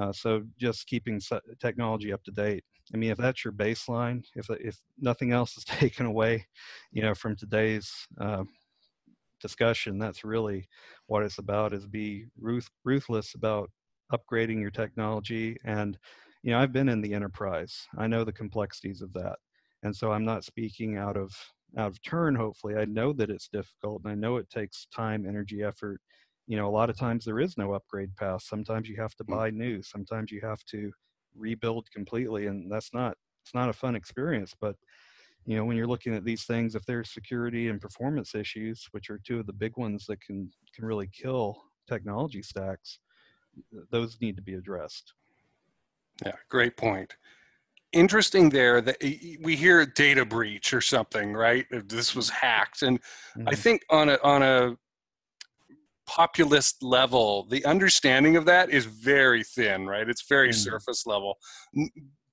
Uh, 0.00 0.12
so 0.12 0.44
just 0.56 0.86
keeping 0.86 1.20
technology 1.58 2.12
up 2.12 2.22
to 2.22 2.30
date. 2.30 2.62
I 2.94 2.96
mean, 2.96 3.10
if 3.10 3.18
that's 3.18 3.44
your 3.44 3.52
baseline, 3.52 4.22
if 4.36 4.48
if 4.50 4.78
nothing 5.00 5.32
else 5.32 5.56
is 5.56 5.64
taken 5.80 6.06
away, 6.06 6.46
you 6.92 7.02
know, 7.02 7.12
from 7.12 7.34
today's 7.34 7.90
uh, 8.20 8.44
discussion, 9.40 9.98
that's 9.98 10.22
really 10.22 10.68
what 11.08 11.24
it's 11.24 11.38
about: 11.38 11.72
is 11.72 11.88
be 11.88 12.26
ruth, 12.38 12.70
ruthless 12.84 13.34
about 13.34 13.68
upgrading 14.12 14.60
your 14.60 14.70
technology 14.70 15.56
and 15.64 15.98
you 16.42 16.50
know 16.50 16.58
i've 16.58 16.72
been 16.72 16.88
in 16.88 17.00
the 17.00 17.14
enterprise. 17.14 17.86
I 17.96 18.06
know 18.06 18.24
the 18.24 18.32
complexities 18.32 19.02
of 19.02 19.12
that 19.14 19.36
and 19.82 19.94
so 19.94 20.12
i'm 20.12 20.24
not 20.24 20.44
speaking 20.44 20.96
out 20.96 21.16
of 21.16 21.32
out 21.76 21.88
of 21.88 22.02
turn 22.02 22.34
hopefully. 22.34 22.76
I 22.76 22.86
know 22.86 23.12
that 23.12 23.30
it's 23.30 23.48
difficult 23.48 24.02
and 24.04 24.12
i 24.12 24.14
know 24.14 24.36
it 24.36 24.48
takes 24.50 24.86
time 24.94 25.26
energy 25.26 25.62
effort. 25.62 26.00
You 26.46 26.56
know 26.56 26.68
a 26.68 26.76
lot 26.78 26.90
of 26.90 26.96
times 26.96 27.24
there 27.24 27.40
is 27.40 27.58
no 27.58 27.74
upgrade 27.74 28.16
path. 28.16 28.42
Sometimes 28.42 28.88
you 28.88 28.96
have 28.96 29.14
to 29.16 29.24
mm. 29.24 29.36
buy 29.36 29.50
new. 29.50 29.82
Sometimes 29.82 30.30
you 30.30 30.40
have 30.42 30.64
to 30.70 30.90
rebuild 31.36 31.90
completely 31.90 32.46
and 32.46 32.70
that's 32.70 32.92
not 32.92 33.16
it's 33.44 33.54
not 33.54 33.68
a 33.68 33.72
fun 33.72 33.94
experience 33.94 34.54
but 34.60 34.76
you 35.46 35.56
know 35.56 35.64
when 35.64 35.76
you're 35.76 35.86
looking 35.86 36.14
at 36.14 36.24
these 36.24 36.44
things 36.44 36.74
if 36.74 36.84
there's 36.84 37.12
security 37.12 37.68
and 37.68 37.80
performance 37.80 38.34
issues 38.34 38.86
which 38.90 39.08
are 39.08 39.20
two 39.24 39.38
of 39.40 39.46
the 39.46 39.52
big 39.52 39.76
ones 39.76 40.04
that 40.06 40.20
can 40.20 40.50
can 40.74 40.84
really 40.84 41.08
kill 41.12 41.62
technology 41.88 42.42
stacks 42.42 42.98
those 43.90 44.18
need 44.20 44.36
to 44.36 44.42
be 44.42 44.54
addressed. 44.54 45.14
Yeah, 46.24 46.32
great 46.48 46.76
point. 46.76 47.16
Interesting 47.92 48.50
there 48.50 48.80
that 48.80 48.96
we 49.40 49.56
hear 49.56 49.86
data 49.86 50.24
breach 50.24 50.74
or 50.74 50.80
something, 50.80 51.32
right? 51.32 51.66
This 51.70 52.14
was 52.14 52.28
hacked, 52.28 52.82
and 52.82 53.00
mm-hmm. 53.00 53.48
I 53.48 53.54
think 53.54 53.82
on 53.90 54.10
a 54.10 54.18
on 54.22 54.42
a 54.42 54.76
populist 56.06 56.82
level, 56.82 57.46
the 57.50 57.64
understanding 57.66 58.36
of 58.36 58.46
that 58.46 58.70
is 58.70 58.86
very 58.86 59.44
thin, 59.44 59.86
right? 59.86 60.08
It's 60.08 60.26
very 60.28 60.48
mm-hmm. 60.48 60.58
surface 60.58 61.06
level. 61.06 61.36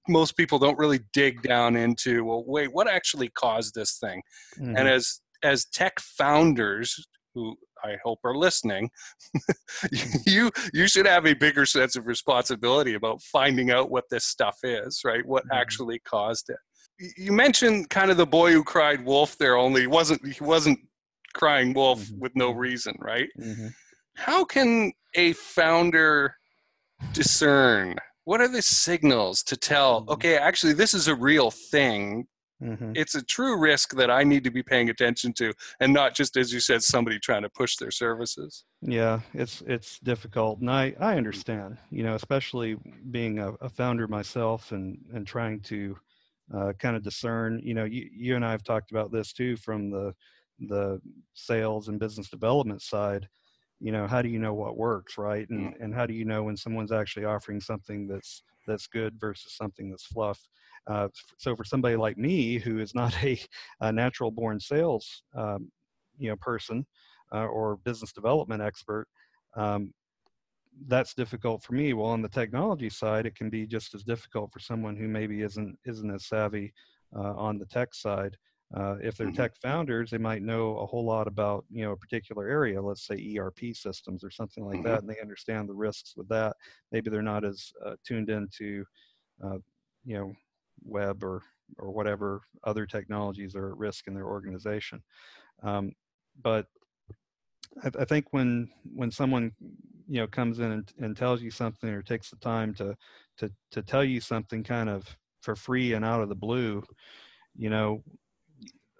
Most 0.08 0.38
people 0.38 0.60
don't 0.60 0.78
really 0.78 1.00
dig 1.14 1.42
down 1.42 1.76
into, 1.76 2.24
well, 2.24 2.44
wait, 2.48 2.72
what 2.72 2.88
actually 2.88 3.30
caused 3.30 3.76
this 3.76 3.98
thing? 3.98 4.22
Mm-hmm. 4.60 4.78
And 4.78 4.88
as 4.88 5.22
as 5.44 5.66
tech 5.66 6.00
founders 6.00 7.08
who 7.34 7.56
I 7.86 7.98
hope 8.04 8.20
are 8.24 8.36
listening, 8.36 8.90
you 10.26 10.52
you 10.74 10.88
should 10.88 11.06
have 11.06 11.26
a 11.26 11.34
bigger 11.34 11.66
sense 11.66 11.96
of 11.96 12.08
responsibility 12.08 12.94
about 12.94 13.22
finding 13.22 13.72
out 13.72 13.92
what 13.92 14.06
this 14.10 14.26
stuff 14.26 14.58
is, 14.64 15.02
right? 15.06 15.26
What 15.26 15.44
mm-hmm. 15.44 15.58
actually 15.58 16.00
caused 16.00 16.50
it. 16.50 16.58
You 17.18 17.32
mentioned 17.32 17.90
kind 17.90 18.10
of 18.10 18.18
the 18.18 18.26
boy 18.26 18.52
who 18.52 18.64
cried 18.64 19.06
wolf 19.06 19.38
there, 19.38 19.58
only 19.58 19.82
he 19.82 19.88
wasn't 19.88 20.26
he 20.26 20.44
wasn't 20.44 20.80
crying 21.34 21.74
wolf 21.74 22.02
mm-hmm. 22.02 22.20
with 22.20 22.36
no 22.36 22.52
reason, 22.52 22.96
right? 23.00 23.30
Mm-hmm. 23.40 23.68
How 24.16 24.46
can 24.46 24.94
a 25.16 25.34
founder 25.34 26.36
discern 27.14 27.96
what 28.26 28.42
are 28.42 28.48
the 28.48 28.62
signals 28.62 29.44
to 29.44 29.56
tell, 29.56 30.02
mm-hmm. 30.02 30.12
okay, 30.12 30.38
actually 30.38 30.74
this 30.74 30.94
is 30.94 31.08
a 31.08 31.16
real 31.16 31.52
thing 31.52 32.28
mm-hmm. 32.62 32.94
it's 32.96 33.16
a 33.16 33.24
true 33.24 33.60
risk 33.60 33.96
that 33.96 34.10
I 34.10 34.24
need 34.24 34.44
to 34.44 34.52
be 34.52 34.64
paying 34.64 34.90
attention 34.90 35.34
to, 35.34 35.54
and 35.80 35.94
not 35.94 36.16
just 36.16 36.38
as 36.38 36.54
you 36.54 36.60
said, 36.60 36.84
somebody 36.84 37.20
trying 37.20 37.44
to 37.44 37.50
push 37.50 37.76
their 37.78 37.92
services. 37.92 38.66
Yeah, 38.82 39.22
it's 39.34 39.62
it's 39.68 40.00
difficult, 40.00 40.60
and 40.60 40.70
I 40.70 40.96
I 41.00 41.18
understand. 41.18 41.78
You 41.92 42.04
know, 42.04 42.16
especially 42.16 42.78
being 43.12 43.40
a, 43.40 43.54
a 43.62 43.70
founder 43.70 44.08
myself 44.08 44.72
and 44.72 44.98
and 45.14 45.26
trying 45.26 45.62
to 45.62 45.98
uh, 46.54 46.74
kind 46.80 46.96
of 46.96 47.04
discern. 47.04 47.60
You 47.64 47.74
know, 47.74 47.86
you 47.86 48.10
you 48.14 48.36
and 48.36 48.46
I 48.46 48.52
have 48.52 48.64
talked 48.64 48.92
about 48.92 49.12
this 49.12 49.34
too 49.34 49.58
from 49.58 49.90
the 49.90 50.14
the 50.60 51.02
sales 51.34 51.90
and 51.90 52.00
business 52.00 52.30
development 52.30 52.82
side 52.82 53.28
you 53.80 53.92
know 53.92 54.08
how 54.08 54.22
do 54.22 54.30
you 54.30 54.40
know 54.40 54.54
what 54.54 54.78
works 54.78 55.18
right 55.18 55.50
and 55.50 55.74
mm. 55.74 55.84
and 55.84 55.94
how 55.94 56.06
do 56.06 56.14
you 56.14 56.26
know 56.26 56.44
when 56.44 56.56
someone's 56.56 56.92
actually 56.92 57.26
offering 57.26 57.60
something 57.60 58.08
that's 58.08 58.42
that's 58.68 58.88
good 58.88 59.20
versus 59.20 59.54
something 59.54 59.90
that's 59.90 60.06
fluff. 60.06 60.40
Uh, 60.88 61.08
so 61.38 61.56
for 61.56 61.64
somebody 61.64 61.96
like 61.96 62.18
me 62.18 62.60
who 62.60 62.80
is 62.80 62.94
not 62.94 63.16
a, 63.24 63.40
a 63.82 63.92
natural 63.92 64.32
born 64.32 64.60
sales 64.60 65.24
um, 65.36 65.72
you 66.18 66.30
know 66.30 66.36
person 66.36 66.86
uh, 67.34 67.46
or 67.46 67.78
business 67.78 68.12
development 68.12 68.62
expert 68.62 69.08
um, 69.56 69.94
that's 70.88 71.14
difficult 71.14 71.64
for 71.64 71.74
me. 71.74 71.94
Well 71.94 72.08
on 72.08 72.22
the 72.22 72.30
technology 72.30 72.90
side 72.90 73.26
it 73.26 73.36
can 73.36 73.50
be 73.50 73.66
just 73.66 73.96
as 73.96 74.04
difficult 74.04 74.52
for 74.52 74.60
someone 74.60 74.96
who 74.96 75.08
maybe 75.08 75.42
isn't 75.42 75.78
isn't 75.86 76.12
as 76.12 76.26
savvy 76.26 76.74
uh, 77.16 77.34
on 77.36 77.58
the 77.58 77.66
tech 77.66 77.94
side 77.94 78.38
uh, 78.76 78.98
if 79.02 79.16
they're 79.16 79.28
mm-hmm. 79.28 79.36
tech 79.36 79.56
founders, 79.56 80.12
they 80.12 80.18
might 80.18 80.42
know 80.42 80.78
a 80.80 80.86
whole 80.86 81.06
lot 81.06 81.28
about 81.28 81.64
you 81.70 81.84
know 81.84 81.94
a 81.94 81.98
particular 81.98 82.48
area, 82.48 82.82
let's 82.82 83.08
say 83.08 83.38
ERP 83.38 83.74
systems 83.74 84.24
or 84.24 84.30
something 84.30 84.66
like 84.66 84.80
mm-hmm. 84.80 84.88
that, 84.88 85.00
and 85.00 85.10
they 85.10 85.20
understand 85.22 85.70
the 85.70 85.74
risks 85.74 86.14
with 86.18 86.28
that. 86.28 86.56
Maybe 86.92 87.10
they're 87.10 87.22
not 87.22 87.46
as 87.46 87.72
uh, 87.86 87.96
tuned 88.06 88.30
into 88.30 88.84
uh, 89.44 89.60
you 90.04 90.18
know 90.18 90.34
web 90.84 91.24
or 91.24 91.42
or 91.80 91.92
whatever 91.92 92.42
other 92.66 92.86
technologies 92.86 93.56
are 93.56 93.72
at 93.72 93.78
risk 93.78 94.08
in 94.08 94.14
their 94.14 94.28
organization. 94.28 95.02
Um, 95.64 95.94
but 96.44 96.68
I, 97.82 97.92
I, 98.00 98.06
think 98.06 98.28
when 98.32 98.70
when 98.84 99.10
someone 99.10 99.54
you 100.06 100.20
know 100.20 100.28
comes 100.28 100.60
in 100.60 100.72
and, 100.72 100.94
and 101.00 101.16
tells 101.16 101.42
you 101.42 101.50
something 101.50 101.90
or 101.90 102.02
takes 102.02 102.30
the 102.30 102.38
time 102.38 102.74
to 102.76 102.94
to 103.38 103.50
to 103.72 103.82
tell 103.82 104.04
you 104.04 104.20
something 104.20 104.64
kind 104.66 104.90
of 104.90 105.16
for 105.40 105.56
free 105.56 105.94
and 105.94 106.04
out 106.04 106.22
of 106.22 106.28
the 106.28 106.36
blue, 106.36 106.84
you 107.56 107.70
know 107.70 108.04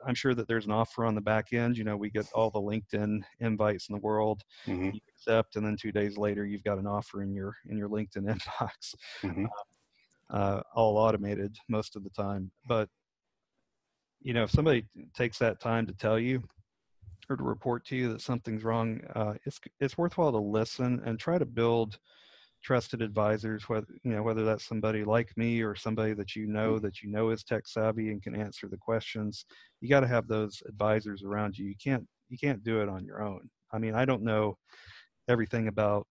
I'm 0.06 0.16
sure 0.16 0.34
that 0.36 0.48
there's 0.48 0.66
an 0.66 0.72
offer 0.72 1.06
on 1.06 1.16
the 1.16 1.22
back 1.22 1.54
end. 1.54 1.78
You 1.78 1.84
know, 1.84 1.98
we 1.98 2.10
get 2.10 2.28
all 2.34 2.50
the 2.50 2.62
LinkedIn 2.62 3.22
invites 3.40 3.90
in 3.90 3.94
the 3.94 4.02
world. 4.02 4.42
Mm-hmm. 4.68 4.92
You 4.94 5.02
accept, 5.10 5.56
and 5.56 5.66
then 5.66 5.78
two 5.80 5.92
days 5.92 6.18
later, 6.18 6.46
you've 6.46 6.64
got 6.64 6.78
an 6.78 6.88
offer 6.88 7.24
in 7.24 7.34
your 7.34 7.56
in 7.70 7.78
your 7.78 7.90
LinkedIn 7.90 8.26
inbox, 8.36 8.96
mm-hmm. 9.24 9.46
uh, 10.32 10.36
uh, 10.36 10.62
all 10.76 10.98
automated 10.98 11.56
most 11.70 11.96
of 11.96 12.04
the 12.04 12.10
time. 12.12 12.52
But 12.68 12.90
you 14.22 14.34
know, 14.34 14.44
if 14.44 14.52
somebody 14.52 14.86
takes 15.16 15.38
that 15.40 15.60
time 15.60 15.86
to 15.88 15.94
tell 15.94 16.20
you 16.20 16.44
or 17.30 17.36
to 17.36 17.44
report 17.44 17.86
to 17.86 17.96
you 17.96 18.12
that 18.14 18.22
something's 18.22 18.64
wrong, 18.64 19.02
uh, 19.16 19.34
it's 19.46 19.60
it's 19.80 19.98
worthwhile 19.98 20.32
to 20.32 20.40
listen 20.40 21.02
and 21.06 21.20
try 21.20 21.38
to 21.38 21.46
build 21.46 21.98
trusted 22.66 23.04
advisors, 23.04 23.70
whether 23.70 23.86
you 24.04 24.12
know 24.12 24.24
whether 24.24 24.44
that's 24.44 24.68
somebody 24.68 25.06
like 25.06 25.30
me 25.38 25.62
or 25.62 25.76
somebody 25.76 26.14
that 26.14 26.36
you 26.36 26.48
know 26.48 26.74
mm-hmm. 26.74 26.86
that 26.86 27.02
you 27.02 27.12
know 27.12 27.30
is 27.30 27.44
tech 27.44 27.68
savvy 27.68 28.10
and 28.10 28.24
can 28.24 28.36
answer 28.36 28.68
the 28.68 28.78
questions. 28.78 29.46
You 29.82 29.90
got 29.90 30.00
to 30.00 30.08
have 30.08 30.28
those 30.28 30.64
advisors 30.68 31.24
around 31.24 31.58
you. 31.58 31.68
You 31.68 31.76
can't 31.82 32.06
you 32.28 32.38
can't 32.40 32.64
do 32.64 32.82
it 32.82 32.90
on 32.90 33.06
your 33.06 33.22
own. 33.22 33.50
I 33.72 33.78
mean, 33.78 33.94
I 33.94 34.06
don't 34.06 34.24
know 34.24 34.58
everything 35.30 35.68
about 35.68 36.08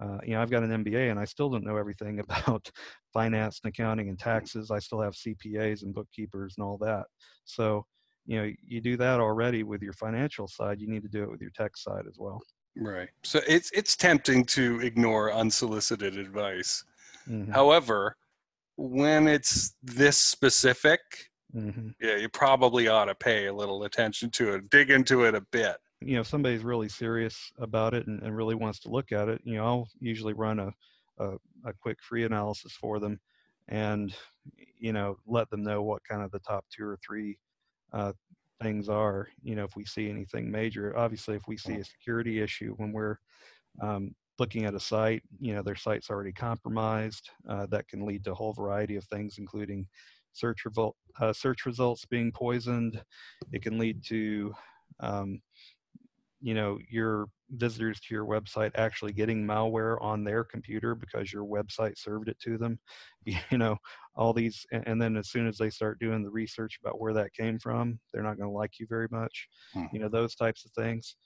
uh, 0.00 0.18
you 0.24 0.32
know 0.32 0.40
I've 0.40 0.50
got 0.50 0.62
an 0.62 0.82
MBA 0.82 1.10
and 1.10 1.20
I 1.20 1.26
still 1.26 1.50
don't 1.50 1.64
know 1.64 1.76
everything 1.76 2.20
about 2.26 2.70
finance 3.12 3.60
and 3.62 3.68
accounting 3.68 4.08
and 4.08 4.18
mm-hmm. 4.18 4.30
taxes. 4.30 4.70
I 4.70 4.78
still 4.78 5.02
have 5.02 5.12
CPAs 5.12 5.82
and 5.82 5.94
bookkeepers 5.94 6.54
and 6.56 6.64
all 6.64 6.78
that. 6.78 7.04
So 7.44 7.84
you 8.24 8.38
know 8.40 8.50
you 8.66 8.80
do 8.80 8.96
that 8.96 9.20
already 9.20 9.62
with 9.62 9.82
your 9.82 9.92
financial 9.92 10.48
side. 10.48 10.80
You 10.80 10.88
need 10.88 11.02
to 11.02 11.08
do 11.10 11.22
it 11.22 11.30
with 11.30 11.42
your 11.42 11.52
tech 11.54 11.76
side 11.76 12.06
as 12.08 12.16
well. 12.18 12.40
Right. 12.76 13.08
So 13.22 13.40
it's 13.46 13.70
it's 13.72 13.96
tempting 13.96 14.44
to 14.46 14.80
ignore 14.80 15.32
unsolicited 15.32 16.16
advice. 16.16 16.84
Mm-hmm. 17.28 17.52
However, 17.52 18.16
when 18.76 19.28
it's 19.28 19.74
this 19.82 20.18
specific, 20.18 21.00
mm-hmm. 21.54 21.88
yeah, 22.00 22.16
you 22.16 22.28
probably 22.28 22.88
ought 22.88 23.04
to 23.06 23.14
pay 23.14 23.46
a 23.46 23.54
little 23.54 23.84
attention 23.84 24.30
to 24.30 24.54
it, 24.54 24.70
dig 24.70 24.90
into 24.90 25.24
it 25.24 25.34
a 25.34 25.42
bit. 25.52 25.76
You 26.00 26.14
know, 26.14 26.20
if 26.22 26.26
somebody's 26.26 26.64
really 26.64 26.88
serious 26.88 27.52
about 27.58 27.94
it 27.94 28.06
and, 28.06 28.22
and 28.22 28.36
really 28.36 28.54
wants 28.54 28.80
to 28.80 28.88
look 28.88 29.12
at 29.12 29.28
it, 29.28 29.40
you 29.44 29.56
know, 29.56 29.64
I'll 29.64 29.88
usually 30.00 30.32
run 30.32 30.58
a, 30.58 30.72
a, 31.18 31.34
a 31.66 31.72
quick 31.80 31.98
free 32.02 32.24
analysis 32.24 32.72
for 32.72 32.98
them 32.98 33.20
and, 33.68 34.12
you 34.80 34.92
know, 34.92 35.18
let 35.26 35.48
them 35.50 35.62
know 35.62 35.82
what 35.82 36.02
kind 36.08 36.22
of 36.22 36.32
the 36.32 36.40
top 36.40 36.64
two 36.74 36.84
or 36.84 36.98
three 37.06 37.38
uh, 37.92 38.12
things 38.62 38.88
are 38.88 39.28
you 39.42 39.54
know 39.54 39.64
if 39.64 39.76
we 39.76 39.84
see 39.84 40.08
anything 40.08 40.50
major 40.50 40.96
obviously 40.96 41.34
if 41.34 41.42
we 41.48 41.56
see 41.56 41.74
a 41.74 41.84
security 41.84 42.40
issue 42.40 42.74
when 42.76 42.92
we're 42.92 43.16
um, 43.82 44.14
looking 44.38 44.64
at 44.64 44.74
a 44.74 44.80
site 44.80 45.22
you 45.40 45.54
know 45.54 45.62
their 45.62 45.76
site's 45.76 46.10
already 46.10 46.32
compromised 46.32 47.30
uh, 47.48 47.66
that 47.66 47.88
can 47.88 48.04
lead 48.04 48.24
to 48.24 48.32
a 48.32 48.34
whole 48.34 48.52
variety 48.52 48.96
of 48.96 49.04
things 49.04 49.36
including 49.38 49.86
search 50.32 50.64
uh, 51.20 51.32
search 51.32 51.66
results 51.66 52.04
being 52.06 52.32
poisoned. 52.32 53.02
It 53.52 53.62
can 53.62 53.78
lead 53.78 54.02
to 54.06 54.54
um, 55.00 55.40
you 56.40 56.54
know 56.54 56.78
your 56.88 57.26
visitors 57.52 58.00
to 58.00 58.14
your 58.14 58.24
website 58.24 58.70
actually 58.74 59.12
getting 59.12 59.46
malware 59.46 60.00
on 60.00 60.24
their 60.24 60.42
computer 60.42 60.94
because 60.94 61.32
your 61.32 61.44
website 61.44 61.98
served 61.98 62.28
it 62.28 62.38
to 62.40 62.56
them 62.56 62.78
you 63.24 63.58
know 63.58 63.76
all 64.16 64.32
these 64.32 64.66
and 64.72 65.00
then 65.00 65.16
as 65.16 65.28
soon 65.28 65.46
as 65.46 65.58
they 65.58 65.70
start 65.70 65.98
doing 65.98 66.22
the 66.22 66.30
research 66.30 66.78
about 66.82 67.00
where 67.00 67.12
that 67.12 67.32
came 67.34 67.58
from 67.58 67.98
they're 68.12 68.22
not 68.22 68.36
going 68.36 68.48
to 68.48 68.56
like 68.56 68.78
you 68.78 68.86
very 68.88 69.08
much 69.10 69.48
hmm. 69.74 69.84
you 69.92 69.98
know 69.98 70.08
those 70.08 70.34
types 70.34 70.64
of 70.64 70.70
things 70.72 71.16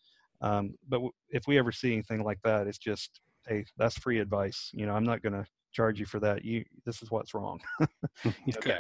um, 0.43 0.75
but 0.89 0.97
w- 0.97 1.13
if 1.31 1.47
we 1.47 1.59
ever 1.59 1.73
see 1.73 1.93
anything 1.93 2.23
like 2.23 2.39
that 2.43 2.67
it's 2.67 2.79
just 2.79 3.21
hey 3.47 3.65
that's 3.77 3.99
free 3.99 4.19
advice 4.19 4.71
you 4.75 4.87
know 4.87 4.95
i'm 4.95 5.05
not 5.05 5.23
going 5.23 5.33
to 5.33 5.47
charge 5.73 6.01
you 6.01 6.07
for 6.07 6.21
that 6.21 6.45
you 6.45 6.65
this 6.85 7.03
is 7.03 7.11
what's 7.11 7.35
wrong 7.35 7.61
you 7.81 7.87
know, 8.25 8.59
okay. 8.59 8.79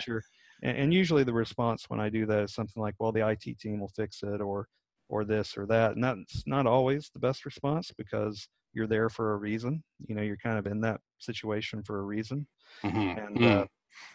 and, 0.62 0.76
and 0.76 0.94
usually 0.94 1.24
the 1.24 1.32
response 1.32 1.84
when 1.88 2.00
i 2.00 2.08
do 2.08 2.26
that 2.26 2.42
is 2.42 2.54
something 2.54 2.82
like 2.82 2.94
well 2.98 3.12
the 3.12 3.20
it 3.20 3.58
team 3.58 3.78
will 3.78 3.92
fix 3.94 4.22
it 4.22 4.40
or 4.40 4.66
or 5.08 5.24
this 5.24 5.56
or 5.56 5.66
that 5.66 5.92
and 5.92 6.02
that's 6.02 6.42
not 6.46 6.66
always 6.66 7.10
the 7.12 7.20
best 7.20 7.44
response 7.44 7.92
because 7.96 8.48
you're 8.72 8.86
there 8.86 9.08
for 9.08 9.32
a 9.32 9.36
reason 9.36 9.82
you 10.06 10.14
know 10.14 10.22
you're 10.22 10.36
kind 10.36 10.58
of 10.58 10.66
in 10.66 10.80
that 10.80 11.00
situation 11.18 11.82
for 11.82 11.98
a 11.98 12.02
reason 12.02 12.46
mm-hmm. 12.84 13.18
and 13.18 13.36
mm. 13.36 13.60
uh, 13.62 13.66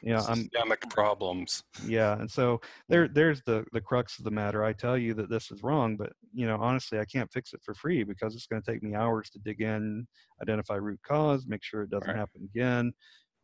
you 0.03 0.13
know 0.13 0.19
systemic 0.19 0.79
I'm, 0.83 0.89
problems 0.89 1.63
yeah 1.86 2.19
and 2.19 2.29
so 2.29 2.62
there 2.89 3.07
there's 3.07 3.41
the 3.45 3.65
the 3.74 3.81
crux 3.81 4.19
of 4.19 4.25
the 4.25 4.31
matter 4.31 4.63
i 4.63 4.74
tell 4.74 4.98
you 4.98 5.13
that 5.15 5.29
this 5.29 5.50
is 5.51 5.63
wrong 5.63 5.98
but 5.98 6.12
you 6.33 6.45
know 6.45 6.57
honestly 6.60 7.00
i 7.00 7.05
can't 7.05 7.31
fix 7.31 7.53
it 7.53 7.62
for 7.63 7.74
free 7.74 8.03
because 8.03 8.36
it's 8.36 8.48
going 8.48 8.62
to 8.62 8.71
take 8.71 8.83
me 8.83 8.93
hours 8.93 9.29
to 9.31 9.39
dig 9.39 9.62
in 9.62 10.07
identify 10.41 10.75
root 10.75 11.00
cause 11.07 11.45
make 11.48 11.63
sure 11.63 11.83
it 11.83 11.89
doesn't 11.89 12.07
right. 12.10 12.17
happen 12.17 12.48
again 12.53 12.93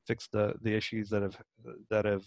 fix 0.05 0.27
the 0.31 0.53
the 0.61 0.73
issues 0.73 1.09
that 1.09 1.21
have 1.21 1.37
that 1.89 2.05
have 2.05 2.23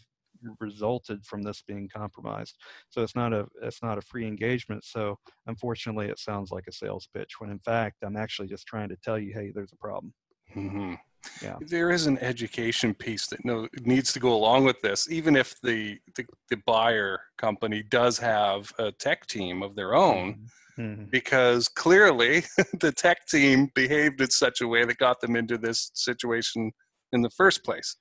resulted 0.58 1.24
from 1.24 1.42
this 1.42 1.62
being 1.66 1.88
compromised. 1.88 2.56
So 2.88 3.02
it's 3.02 3.16
not 3.16 3.32
a 3.32 3.46
it's 3.62 3.82
not 3.82 3.98
a 3.98 4.02
free 4.02 4.26
engagement. 4.26 4.84
So 4.84 5.18
unfortunately, 5.46 6.06
it 6.06 6.18
sounds 6.18 6.50
like 6.50 6.64
a 6.68 6.72
sales 6.72 7.08
pitch 7.14 7.34
when 7.38 7.50
in 7.50 7.58
fact 7.60 7.96
I'm 8.02 8.16
actually 8.16 8.48
just 8.48 8.66
trying 8.66 8.88
to 8.90 8.96
tell 8.96 9.18
you, 9.18 9.32
hey, 9.32 9.52
there's 9.54 9.72
a 9.72 9.76
problem. 9.76 10.12
Mm-hmm. 10.54 10.94
Yeah. 11.42 11.56
There 11.60 11.90
is 11.90 12.06
an 12.06 12.18
education 12.18 12.94
piece 12.94 13.26
that 13.28 13.44
no, 13.44 13.68
needs 13.82 14.12
to 14.14 14.20
go 14.20 14.32
along 14.32 14.64
with 14.64 14.80
this, 14.80 15.10
even 15.10 15.36
if 15.36 15.60
the, 15.62 15.98
the, 16.16 16.24
the 16.48 16.56
buyer 16.66 17.20
company 17.38 17.82
does 17.82 18.18
have 18.18 18.72
a 18.78 18.90
tech 18.92 19.26
team 19.26 19.62
of 19.62 19.76
their 19.76 19.94
own, 19.94 20.48
mm-hmm. 20.78 20.82
mm-hmm. 20.82 21.04
because 21.10 21.68
clearly 21.68 22.44
the 22.80 22.92
tech 22.92 23.26
team 23.26 23.70
behaved 23.74 24.20
in 24.20 24.30
such 24.30 24.60
a 24.60 24.68
way 24.68 24.84
that 24.84 24.98
got 24.98 25.20
them 25.20 25.36
into 25.36 25.58
this 25.58 25.90
situation 25.94 26.72
in 27.12 27.22
the 27.22 27.30
first 27.30 27.64
place. 27.64 27.96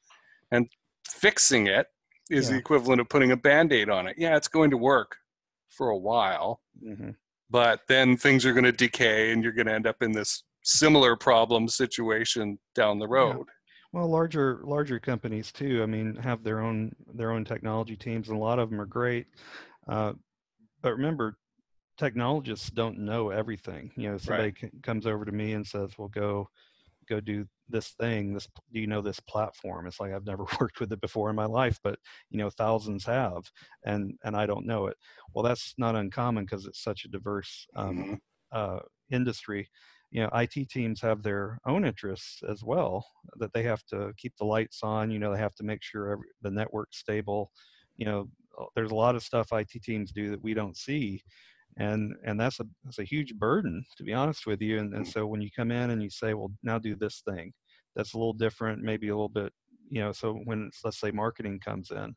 And 0.51 0.67
fixing 1.07 1.67
it 1.67 1.88
is 2.29 2.45
yeah. 2.45 2.53
the 2.53 2.59
equivalent 2.59 3.01
of 3.01 3.09
putting 3.09 3.31
a 3.31 3.38
band-aid 3.38 3.89
on 3.89 4.07
it 4.07 4.15
yeah 4.17 4.36
it's 4.36 4.48
going 4.48 4.69
to 4.69 4.77
work 4.77 5.17
for 5.69 5.89
a 5.89 5.98
while 5.98 6.62
mm-hmm. 6.83 7.12
but 7.50 7.81
then 7.88 8.17
things 8.17 8.45
are 8.45 8.53
going 8.53 8.63
to 8.63 8.71
decay 8.71 9.31
and 9.31 9.43
you're 9.43 9.53
going 9.53 9.67
to 9.67 9.74
end 9.74 9.88
up 9.88 10.01
in 10.01 10.12
this 10.12 10.43
similar 10.63 11.15
problem 11.15 11.67
situation 11.67 12.57
down 12.75 13.00
the 13.00 13.07
road 13.07 13.45
yeah. 13.48 13.53
well 13.93 14.09
larger 14.09 14.62
larger 14.63 15.00
companies 15.00 15.51
too 15.51 15.81
i 15.81 15.86
mean 15.86 16.15
have 16.15 16.43
their 16.43 16.59
own 16.59 16.93
their 17.13 17.31
own 17.31 17.45
technology 17.45 17.95
teams 17.95 18.29
and 18.29 18.38
a 18.38 18.41
lot 18.41 18.59
of 18.59 18.69
them 18.69 18.79
are 18.79 18.86
great 18.86 19.27
uh, 19.88 20.13
but 20.81 20.91
remember 20.91 21.38
technologists 21.98 22.69
don't 22.69 22.98
know 22.98 23.29
everything 23.29 23.91
you 23.95 24.09
know 24.09 24.17
somebody 24.17 24.53
right. 24.62 24.83
comes 24.83 25.05
over 25.05 25.25
to 25.25 25.31
me 25.31 25.53
and 25.53 25.65
says 25.65 25.91
well 25.98 26.07
go 26.07 26.50
go 27.10 27.20
do 27.20 27.46
this 27.68 27.89
thing 28.00 28.34
this 28.34 28.48
do 28.74 28.80
you 28.80 28.88
know 28.88 29.01
this 29.01 29.20
platform. 29.22 29.88
It's 29.88 30.00
like 30.00 30.13
i've 30.13 30.25
never 30.25 30.46
worked 30.60 30.80
with 30.80 30.92
it 30.92 31.01
before 31.01 31.30
in 31.30 31.36
my 31.36 31.46
life 31.46 31.80
but 31.84 32.00
you 32.30 32.38
know 32.38 32.50
thousands 32.50 33.06
have 33.06 33.44
and 33.86 34.13
and 34.24 34.36
i 34.36 34.46
don't 34.46 34.66
know 34.66 34.88
it. 34.88 34.98
Well 35.34 35.44
that's 35.44 35.74
not 35.78 35.96
uncommon 35.96 36.46
because 36.46 36.66
it's 36.66 36.84
such 36.84 37.06
a 37.06 37.10
diverse 37.10 37.68
um, 37.75 37.98
mm-hmm. 37.98 38.13
uh, 38.51 38.80
industry. 39.12 39.70
You 40.12 40.24
know 40.24 40.30
it 40.34 40.70
teams 40.70 41.01
have 41.01 41.22
their 41.22 41.60
own 41.66 41.86
interests 41.86 42.42
as 42.48 42.63
well 42.63 43.06
that 43.38 43.54
they 43.54 43.63
have 43.63 43.84
to 43.88 44.12
keep 44.18 44.36
the 44.38 44.46
lights 44.46 44.80
on 44.84 45.12
you 45.12 45.20
know 45.20 45.34
they 45.34 45.39
have 45.39 45.56
to 45.56 45.63
make 45.63 45.84
sure 45.84 46.12
every, 46.12 46.25
the 46.42 46.51
network's 46.51 46.98
stable. 46.98 47.51
You 47.98 48.06
know 48.06 48.30
there's 48.75 48.92
a 48.92 48.96
lot 48.96 49.16
of 49.16 49.24
stuff 49.24 49.54
IT 49.54 49.72
teams 49.84 50.12
do 50.12 50.30
that 50.32 50.44
we 50.44 50.54
don't 50.54 50.78
see, 50.78 51.24
and 51.79 52.13
and 52.24 52.39
that's 52.39 52.59
a 52.59 52.65
that's 52.83 53.00
a 53.00 53.03
huge 53.03 53.33
burden 53.36 53.83
to 53.98 54.03
be 54.03 54.13
honest 54.13 54.45
with 54.45 54.62
you. 54.62 54.79
And 54.79 54.93
and 54.93 55.07
so 55.07 55.25
when 55.25 55.41
you 55.41 55.50
come 55.55 55.71
in 55.71 55.89
and 55.89 56.03
you 56.03 56.09
say, 56.09 56.33
well, 56.33 56.51
now 56.62 56.77
do 56.77 56.95
this 56.95 57.24
thing, 57.27 57.53
that's 57.95 58.13
a 58.13 58.17
little 58.17 58.33
different, 58.33 58.83
maybe 58.83 59.09
a 59.09 59.15
little 59.15 59.29
bit 59.29 59.51
you 59.89 60.00
know 60.00 60.12
so 60.12 60.33
when 60.45 60.67
it's 60.67 60.81
let's 60.83 61.00
say 61.00 61.12
marketing 61.12 61.59
comes 61.59 61.91
in 61.91 61.98
and 61.98 62.15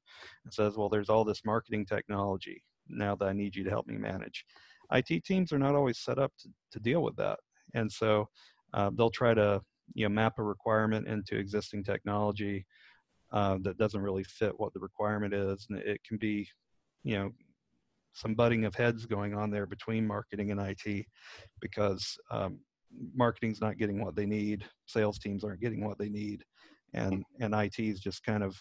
says 0.50 0.76
well 0.76 0.88
there's 0.88 1.08
all 1.08 1.24
this 1.24 1.44
marketing 1.44 1.84
technology 1.84 2.62
now 2.88 3.14
that 3.16 3.28
i 3.28 3.32
need 3.32 3.56
you 3.56 3.64
to 3.64 3.70
help 3.70 3.86
me 3.86 3.96
manage 3.96 4.44
it 4.92 5.24
teams 5.24 5.52
are 5.52 5.58
not 5.58 5.74
always 5.74 5.98
set 5.98 6.18
up 6.18 6.32
to, 6.38 6.48
to 6.70 6.78
deal 6.78 7.02
with 7.02 7.16
that 7.16 7.38
and 7.74 7.90
so 7.90 8.28
uh, 8.74 8.90
they'll 8.94 9.10
try 9.10 9.32
to 9.34 9.60
you 9.94 10.04
know 10.04 10.14
map 10.14 10.34
a 10.38 10.42
requirement 10.42 11.08
into 11.08 11.36
existing 11.36 11.82
technology 11.82 12.64
uh, 13.32 13.56
that 13.62 13.78
doesn't 13.78 14.02
really 14.02 14.24
fit 14.24 14.52
what 14.58 14.72
the 14.74 14.80
requirement 14.80 15.32
is 15.32 15.66
and 15.70 15.78
it 15.78 16.00
can 16.06 16.18
be 16.18 16.46
you 17.04 17.18
know 17.18 17.30
some 18.12 18.34
butting 18.34 18.64
of 18.64 18.74
heads 18.74 19.06
going 19.06 19.34
on 19.34 19.50
there 19.50 19.66
between 19.66 20.06
marketing 20.06 20.50
and 20.50 20.60
it 20.60 21.06
because 21.60 22.16
um, 22.30 22.58
marketing's 23.14 23.60
not 23.60 23.78
getting 23.78 24.04
what 24.04 24.14
they 24.14 24.26
need 24.26 24.64
sales 24.86 25.18
teams 25.18 25.44
aren't 25.44 25.60
getting 25.60 25.84
what 25.84 25.98
they 25.98 26.08
need 26.08 26.44
and 26.94 27.24
and 27.40 27.54
it 27.54 27.78
is 27.78 28.00
just 28.00 28.22
kind 28.22 28.42
of 28.42 28.56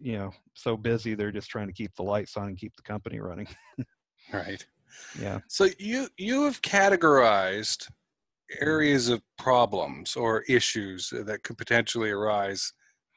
you 0.00 0.16
know 0.18 0.30
so 0.54 0.76
busy 0.76 1.14
they're 1.14 1.32
just 1.32 1.50
trying 1.50 1.66
to 1.66 1.72
keep 1.72 1.94
the 1.96 2.02
lights 2.02 2.36
on 2.36 2.48
and 2.48 2.58
keep 2.58 2.74
the 2.76 2.82
company 2.82 3.20
running. 3.20 3.48
Right. 4.32 4.64
Yeah. 5.20 5.40
So 5.48 5.66
you 5.80 6.06
you 6.16 6.44
have 6.44 6.62
categorized 6.62 7.88
areas 8.60 9.08
of 9.08 9.20
problems 9.38 10.14
or 10.14 10.42
issues 10.42 11.12
that 11.12 11.42
could 11.42 11.58
potentially 11.58 12.10
arise 12.10 12.72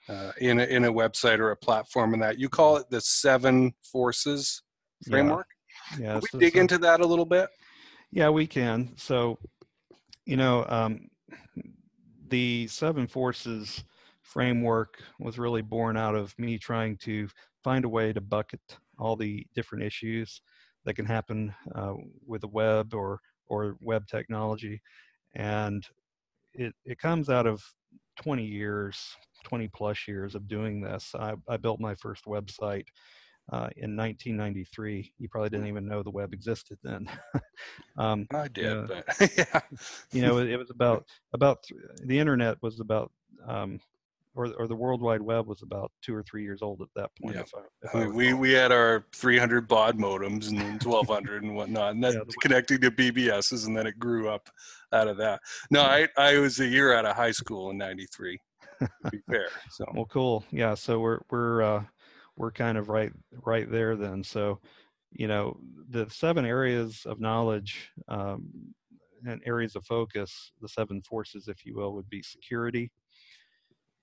uh, 0.10 0.32
in 0.40 0.60
a, 0.60 0.64
in 0.64 0.86
a 0.86 0.92
website 0.92 1.38
or 1.38 1.52
a 1.52 1.56
platform 1.56 2.16
and 2.16 2.24
that. 2.24 2.40
You 2.40 2.50
call 2.50 2.78
it 2.78 2.90
the 2.90 3.00
seven 3.00 3.74
forces 3.84 4.64
framework 5.08 5.46
yeah, 6.00 6.14
can 6.14 6.22
we 6.34 6.40
dig 6.40 6.54
so, 6.54 6.60
into 6.60 6.78
that 6.80 7.00
a 7.00 7.06
little 7.06 7.26
bit? 7.26 7.50
Yeah 8.12 8.30
we 8.30 8.48
can. 8.48 8.94
So 8.96 9.38
you 10.26 10.38
know 10.38 10.66
um, 10.70 11.10
the 12.30 12.68
seven 12.68 13.08
forces 13.08 13.84
framework 14.22 15.02
was 15.20 15.40
really 15.40 15.62
born 15.62 15.96
out 15.96 16.16
of 16.16 16.38
me 16.38 16.58
trying 16.58 16.98
to 16.98 17.30
find 17.64 17.86
a 17.86 17.90
way 17.90 18.12
to 18.12 18.22
bucket 18.22 18.62
all 19.00 19.16
the 19.16 19.46
different 19.56 19.84
issues 19.84 20.42
that 20.86 20.96
can 20.96 21.06
happen 21.06 21.54
uh, 21.76 21.94
with 22.26 22.42
the 22.42 22.48
web 22.48 22.94
or 22.94 23.20
or 23.48 23.78
web 23.80 24.06
technology. 24.08 24.82
And 25.36 25.86
it, 26.54 26.74
it 26.86 27.00
comes 27.00 27.30
out 27.30 27.46
of 27.46 27.64
20 28.18 28.44
years 28.44 29.16
20 29.44 29.68
plus 29.70 30.08
years 30.08 30.36
of 30.36 30.48
doing 30.48 30.82
this. 30.82 31.14
I, 31.18 31.36
I 31.48 31.58
built 31.58 31.80
my 31.80 31.96
first 31.96 32.26
website 32.26 32.88
uh, 33.52 33.70
in 33.78 33.96
1993 33.96 35.14
you 35.18 35.30
probably 35.30 35.50
didn't 35.50 35.68
even 35.68 35.88
know 35.88 36.04
the 36.04 36.10
web 36.10 36.34
existed 36.34 36.78
then 36.84 37.08
um, 37.98 38.28
i 38.34 38.48
did 38.48 38.88
but 38.88 39.06
yeah 39.38 39.62
you 40.12 40.22
know 40.22 40.38
it, 40.40 40.50
it, 40.50 40.58
was 40.58 40.70
about 40.70 41.06
about 41.34 41.64
the 42.04 42.18
internet 42.18 42.58
was 42.62 42.80
about 42.80 43.12
um, 43.48 43.80
or, 44.38 44.54
or 44.60 44.68
the 44.68 44.76
World 44.76 45.02
Wide 45.02 45.22
Web 45.22 45.48
was 45.48 45.64
about 45.64 45.92
two 46.02 46.14
or 46.14 46.24
three 46.24 46.44
years 46.44 46.62
old 46.62 46.82
at 46.82 46.88
that 46.96 47.10
point. 47.20 47.36
Yeah. 47.36 47.42
If 47.42 47.52
I, 47.56 47.60
if 47.82 47.96
I 47.96 48.08
we, 48.08 48.34
we 48.34 48.52
had 48.52 48.72
our 48.72 49.06
300 49.16 49.68
baud 49.68 49.98
modems 49.98 50.50
and 50.50 50.82
1200 50.84 51.44
and 51.44 51.56
whatnot, 51.56 51.94
and 51.94 52.04
that's 52.04 52.16
yeah, 52.16 52.22
connecting 52.42 52.80
to 52.82 52.92
BBSs, 52.92 53.66
and 53.66 53.76
then 53.76 53.88
it 53.88 53.98
grew 53.98 54.30
up 54.30 54.48
out 54.94 55.08
of 55.08 55.18
that. 55.18 55.42
No, 55.72 55.82
I, 55.82 56.08
I 56.18 56.38
was 56.38 56.60
a 56.60 56.68
year 56.68 56.94
out 56.94 57.06
of 57.06 57.16
high 57.16 57.32
school 57.32 57.72
in 57.72 57.78
93, 57.78 58.40
to 58.80 58.90
be 59.12 59.20
fair. 59.28 59.48
So. 59.72 59.86
well, 59.94 60.06
cool. 60.06 60.46
Yeah. 60.52 60.76
So 60.76 61.00
we're, 61.00 61.20
we're, 61.32 61.64
uh, 61.64 61.84
we're 62.38 62.52
kind 62.52 62.78
of 62.78 62.90
right, 62.90 63.12
right 63.44 63.70
there 63.70 63.96
then. 63.96 64.24
So, 64.24 64.60
you 65.12 65.28
know, 65.28 65.58
the 65.90 66.08
seven 66.10 66.46
areas 66.46 67.04
of 67.06 67.20
knowledge 67.20 67.90
um, 68.08 68.48
and 69.26 69.42
areas 69.46 69.76
of 69.76 69.86
focus, 69.86 70.52
the 70.62 70.70
seven 70.70 71.02
forces, 71.02 71.48
if 71.48 71.66
you 71.66 71.76
will, 71.76 71.94
would 71.94 72.10
be 72.10 72.22
security, 72.22 72.92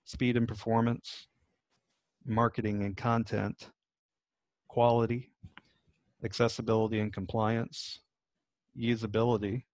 speed 0.05 0.37
and 0.37 0.49
performance, 0.49 1.29
marketing 2.27 2.83
and 2.85 2.97
content, 2.97 3.71
quality, 4.69 5.31
accessibility 6.25 7.01
and 7.01 7.13
compliance, 7.13 8.01
usability, 8.77 9.65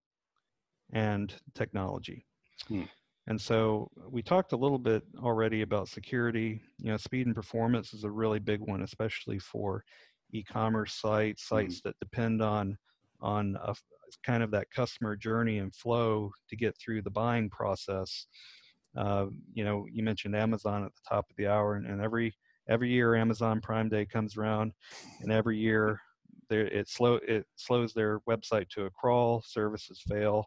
and 0.93 1.35
technology. 1.55 2.27
Hmm. 2.69 2.83
And 3.31 3.41
so 3.41 3.89
we 4.11 4.23
talked 4.23 4.53
a 4.53 4.57
little 4.57 4.77
bit 4.77 5.05
already 5.23 5.63
about 5.63 5.89
security. 5.89 6.61
You 6.79 6.91
know, 6.91 6.97
speed 6.97 7.27
and 7.27 7.35
performance 7.35 7.95
is 7.95 8.03
a 8.03 8.11
really 8.11 8.41
big 8.41 8.59
one, 8.59 8.83
especially 8.83 9.39
for 9.39 9.85
e-commerce 10.33 10.95
sites, 10.95 11.47
hmm. 11.49 11.55
sites 11.55 11.81
that 11.83 11.95
depend 12.01 12.43
on 12.43 12.77
on 13.21 13.57
a, 13.63 13.73
kind 14.27 14.43
of 14.43 14.51
that 14.51 14.69
customer 14.73 15.15
journey 15.15 15.59
and 15.59 15.73
flow 15.73 16.33
to 16.49 16.57
get 16.57 16.77
through 16.77 17.03
the 17.03 17.11
buying 17.11 17.49
process. 17.49 18.27
Uh, 18.97 19.27
you 19.53 19.63
know, 19.63 19.87
you 19.93 20.03
mentioned 20.03 20.35
Amazon 20.35 20.83
at 20.85 20.93
the 20.93 21.09
top 21.09 21.27
of 21.31 21.37
the 21.37 21.47
hour, 21.47 21.77
and, 21.77 21.87
and 21.87 22.03
every 22.03 22.35
every 22.69 22.91
year 22.91 23.15
Amazon 23.15 23.61
Prime 23.61 23.89
Day 23.89 24.05
comes 24.07 24.37
around, 24.37 24.73
and 25.21 25.31
every 25.31 25.57
year 25.57 26.01
it 26.51 26.89
slow 26.89 27.21
it 27.29 27.47
slows 27.55 27.95
their 27.95 28.19
website 28.29 28.69
to 28.71 28.87
a 28.87 28.91
crawl. 28.91 29.41
Services 29.47 30.03
fail. 30.09 30.47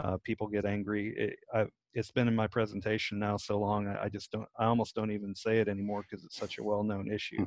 Uh, 0.00 0.18
people 0.24 0.48
get 0.48 0.64
angry. 0.64 1.14
It, 1.16 1.36
I, 1.54 1.66
it's 1.96 2.10
been 2.10 2.28
in 2.28 2.34
my 2.36 2.46
presentation 2.46 3.18
now 3.18 3.36
so 3.36 3.58
long, 3.58 3.88
I, 3.88 4.04
I 4.04 4.08
just 4.08 4.30
don't. 4.30 4.48
I 4.58 4.66
almost 4.66 4.94
don't 4.94 5.10
even 5.10 5.34
say 5.34 5.58
it 5.58 5.68
anymore 5.68 6.04
because 6.08 6.24
it's 6.24 6.36
such 6.36 6.58
a 6.58 6.62
well-known 6.62 7.10
issue. 7.10 7.38
Hmm. 7.38 7.44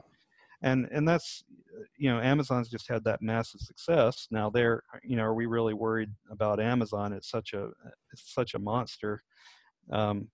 And 0.62 0.90
and 0.92 1.08
that's 1.08 1.46
you 1.98 2.10
know 2.10 2.20
Amazon's 2.20 2.70
just 2.70 2.90
had 2.90 3.04
that 3.06 3.22
massive 3.22 3.62
success. 3.62 4.28
Now 4.30 4.50
they're 4.50 4.84
you 5.04 5.16
know 5.16 5.24
are 5.24 5.34
we 5.34 5.46
really 5.46 5.74
worried 5.74 6.10
about 6.30 6.60
Amazon? 6.60 7.14
It's 7.14 7.30
such 7.30 7.54
a 7.54 7.70
it's 8.12 8.34
such 8.34 8.56
a 8.56 8.60
monster 8.60 9.22
um, 9.92 10.28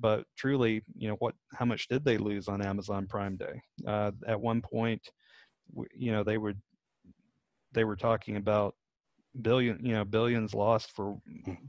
but 0.00 0.24
truly, 0.36 0.82
you 0.96 1.08
know, 1.08 1.16
what, 1.18 1.34
how 1.54 1.64
much 1.64 1.88
did 1.88 2.04
they 2.04 2.18
lose 2.18 2.48
on 2.48 2.62
Amazon 2.62 3.06
Prime 3.06 3.36
Day? 3.36 3.60
Uh, 3.86 4.12
at 4.26 4.40
one 4.40 4.62
point, 4.62 5.02
you 5.94 6.12
know, 6.12 6.24
they 6.24 6.38
would, 6.38 6.60
they 7.72 7.84
were 7.84 7.96
talking 7.96 8.36
about 8.36 8.74
billion, 9.40 9.84
you 9.84 9.92
know, 9.92 10.04
billions 10.04 10.54
lost 10.54 10.92
for 10.92 11.16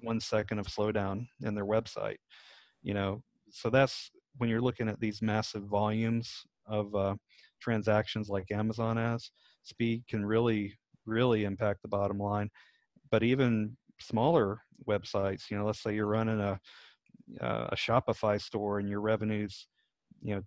one 0.02 0.20
second 0.20 0.60
of 0.60 0.68
slowdown 0.68 1.28
in 1.42 1.56
their 1.56 1.66
website. 1.66 2.18
You 2.82 2.94
know, 2.94 3.24
so 3.50 3.70
that's 3.70 4.12
when 4.38 4.50
you're 4.50 4.62
looking 4.62 4.90
at 4.90 5.00
these 5.00 5.22
massive 5.22 5.64
volumes 5.64 6.44
of 6.68 6.94
uh, 6.96 7.16
transactions 7.62 8.30
like 8.30 8.52
Amazon 8.52 8.98
has, 8.98 9.32
speed 9.64 10.04
can 10.08 10.26
really, 10.26 10.74
really 11.06 11.46
impact 11.46 11.82
the 11.82 11.88
bottom 11.88 12.18
line. 12.18 12.50
But 13.12 13.24
even 13.24 13.78
smaller 14.00 14.60
websites, 14.88 15.50
you 15.50 15.58
know, 15.58 15.66
let's 15.66 15.82
say 15.82 15.96
you're 15.96 16.08
running 16.08 16.40
a 16.40 16.60
uh, 17.40 17.68
a 17.72 17.76
Shopify 17.76 18.42
store 18.42 18.80
and 18.80 18.90
your 18.90 19.02
revenues, 19.02 19.68
you 20.22 20.36
know, 20.36 20.42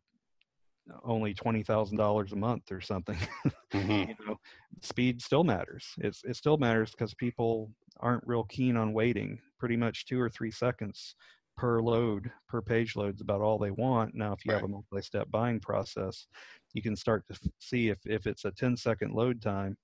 only 1.05 1.35
twenty 1.35 1.63
thousand 1.63 1.97
dollars 1.97 2.33
a 2.33 2.37
month 2.37 2.71
or 2.71 2.81
something. 2.81 3.19
Mm-hmm. 3.75 4.11
you 4.11 4.15
know, 4.27 4.39
speed 4.81 5.21
still 5.21 5.43
matters. 5.43 5.89
It's 5.99 6.23
it 6.25 6.37
still 6.37 6.57
matters 6.57 6.93
because 6.93 7.13
people 7.15 7.73
aren't 7.99 8.27
real 8.27 8.45
keen 8.45 8.77
on 8.77 8.93
waiting. 8.95 9.41
Pretty 9.59 9.77
much 9.77 10.07
two 10.07 10.21
or 10.21 10.31
three 10.31 10.53
seconds 10.53 11.17
per 11.57 11.81
load, 11.81 12.31
per 12.49 12.63
page 12.63 12.97
load 12.97 13.17
is 13.17 13.21
about 13.21 13.41
all 13.41 13.59
they 13.59 13.73
want. 13.73 14.15
Now, 14.15 14.33
if 14.33 14.47
you 14.47 14.53
right. 14.53 14.61
have 14.61 14.71
a 14.71 14.73
multi-step 14.73 15.31
buying 15.31 15.59
process, 15.59 16.27
you 16.75 16.81
can 16.81 16.95
start 16.95 17.27
to 17.27 17.35
f- 17.35 17.51
see 17.59 17.89
if 17.89 17.99
if 18.07 18.27
it's 18.27 18.45
a 18.45 18.53
10 18.53 18.77
second 18.77 19.13
load 19.13 19.43
time 19.43 19.77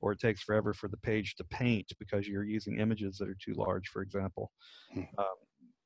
or 0.00 0.12
it 0.12 0.20
takes 0.20 0.42
forever 0.42 0.74
for 0.74 0.88
the 0.88 0.96
page 0.98 1.36
to 1.36 1.44
paint 1.44 1.92
because 1.98 2.28
you're 2.28 2.44
using 2.44 2.80
images 2.80 3.16
that 3.18 3.28
are 3.28 3.36
too 3.42 3.54
large, 3.54 3.88
for 3.88 4.02
example. 4.02 4.50
Hmm. 4.92 5.02
Um, 5.16 5.26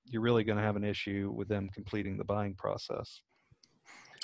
you're 0.06 0.22
really 0.22 0.44
going 0.44 0.56
to 0.56 0.64
have 0.64 0.76
an 0.76 0.84
issue 0.84 1.32
with 1.34 1.48
them 1.48 1.68
completing 1.72 2.16
the 2.16 2.24
buying 2.24 2.54
process. 2.54 3.20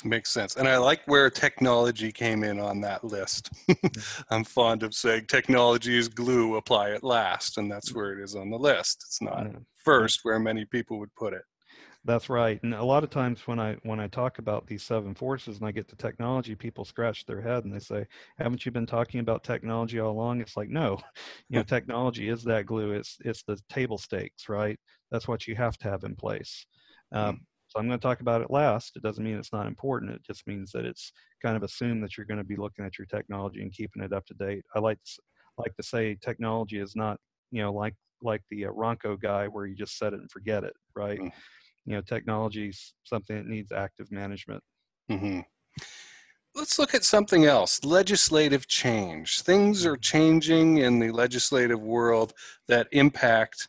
Makes 0.05 0.31
sense. 0.31 0.57
And 0.57 0.69
I 0.69 0.79
like 0.79 1.03
where 1.07 1.31
technology 1.31 2.11
came 2.11 2.43
in 2.43 2.59
on 2.59 2.81
that 2.81 3.05
list. 3.05 3.51
I'm 4.31 4.45
fond 4.45 4.83
of 4.83 4.95
saying 4.95 5.27
technology 5.27 5.97
is 5.97 6.09
glue, 6.09 6.57
apply 6.57 6.91
it 6.91 7.05
last. 7.05 7.59
And 7.59 7.71
that's 7.71 7.95
where 7.95 8.13
it 8.13 8.23
is 8.23 8.35
on 8.35 8.51
the 8.51 8.59
list. 8.59 9.05
It's 9.07 9.23
not 9.23 9.45
mm, 9.45 9.57
mm. 9.57 9.65
first 9.77 10.21
where 10.25 10.39
many 10.39 10.65
people 10.65 10.99
would 10.99 11.15
put 11.15 11.35
it. 11.35 11.43
That's 12.05 12.29
right. 12.29 12.59
And 12.65 12.75
a 12.75 12.83
lot 12.83 13.05
of 13.05 13.11
times 13.11 13.47
when 13.47 13.61
I 13.61 13.77
when 13.85 14.01
I 14.01 14.09
talk 14.09 14.39
about 14.39 14.67
these 14.67 14.83
seven 14.83 15.15
forces 15.15 15.59
and 15.59 15.67
I 15.69 15.71
get 15.71 15.87
to 15.89 15.97
technology, 15.97 16.57
people 16.57 16.85
scratch 16.85 17.25
their 17.27 17.41
head 17.41 17.65
and 17.65 17.73
they 17.73 17.79
say, 17.79 18.07
"Haven't 18.39 18.67
you 18.67 18.73
been 18.73 18.87
talking 18.87 19.21
about 19.21 19.45
technology 19.45 20.01
all 20.01 20.11
along?" 20.11 20.41
It's 20.41 20.57
like, 20.57 20.69
no, 20.69 20.99
you 21.49 21.59
know, 21.59 21.63
technology 21.63 22.29
is 22.29 22.43
that 22.45 22.67
glue. 22.67 22.93
It's 22.93 23.19
it's 23.25 23.45
the 23.45 23.57
table 23.69 23.99
stakes, 23.99 24.49
right? 24.49 24.79
That's 25.13 25.29
what 25.29 25.47
you 25.47 25.55
have 25.55 25.79
to 25.79 25.91
have 25.91 26.03
in 26.03 26.17
place. 26.17 26.67
Um, 27.13 27.37
mm. 27.37 27.41
So 27.73 27.81
I'm 27.81 27.87
going 27.89 27.99
to 27.99 28.03
talk 28.03 28.21
about 28.21 28.43
it 28.43 28.51
last. 28.51 28.97
It 28.97 29.03
doesn't 29.03 29.25
mean 29.25 29.37
it's 29.37 29.53
not 29.53 29.67
important. 29.67 30.13
It 30.13 30.23
just 30.23 30.47
means 30.47 30.73
that 30.73 30.85
it's 30.85 31.13
kind 31.43 31.57
of 31.57 31.63
assumed 31.63 32.03
that 32.03 32.17
you're 32.17 32.27
going 32.27 32.39
to 32.39 32.45
be 32.45 32.57
looking 32.57 32.85
at 32.85 32.99
your 32.99 33.07
technology 33.07 33.63
and 33.63 33.73
keeping 33.73 34.03
it 34.03 34.13
up 34.13 34.27
to 34.27 34.35
date. 34.35 34.63
I 34.75 34.81
like 34.81 34.99
to, 35.03 35.23
like 35.57 35.75
to 35.77 35.83
say 35.83 36.17
technology 36.21 36.79
is 36.79 36.95
not 36.95 37.19
you 37.51 37.63
know 37.63 37.73
like 37.73 37.95
like 38.23 38.43
the 38.51 38.67
uh, 38.67 38.71
Ronco 38.71 39.21
guy 39.21 39.49
where 39.49 39.67
you 39.67 39.75
just 39.75 39.99
set 39.99 40.13
it 40.13 40.21
and 40.21 40.31
forget 40.31 40.65
it, 40.65 40.75
right? 40.95 41.19
Mm 41.19 41.33
you 41.87 41.95
know 41.95 42.01
technology 42.03 42.69
is 42.69 42.95
something 43.05 43.37
that 43.37 43.47
needs 43.47 43.73
active 43.73 44.11
management 44.13 44.63
mm-hmm. 45.11 45.41
let's 46.55 46.79
look 46.79 46.95
at 46.95 47.05
something 47.05 47.45
else 47.45 47.83
legislative 47.85 48.69
change. 48.69 49.41
Things 49.41 49.85
are 49.87 49.97
changing 49.97 50.79
in 50.79 50.99
the 50.99 51.11
legislative 51.11 51.81
world 51.81 52.33
that 52.69 52.89
impact 52.93 53.69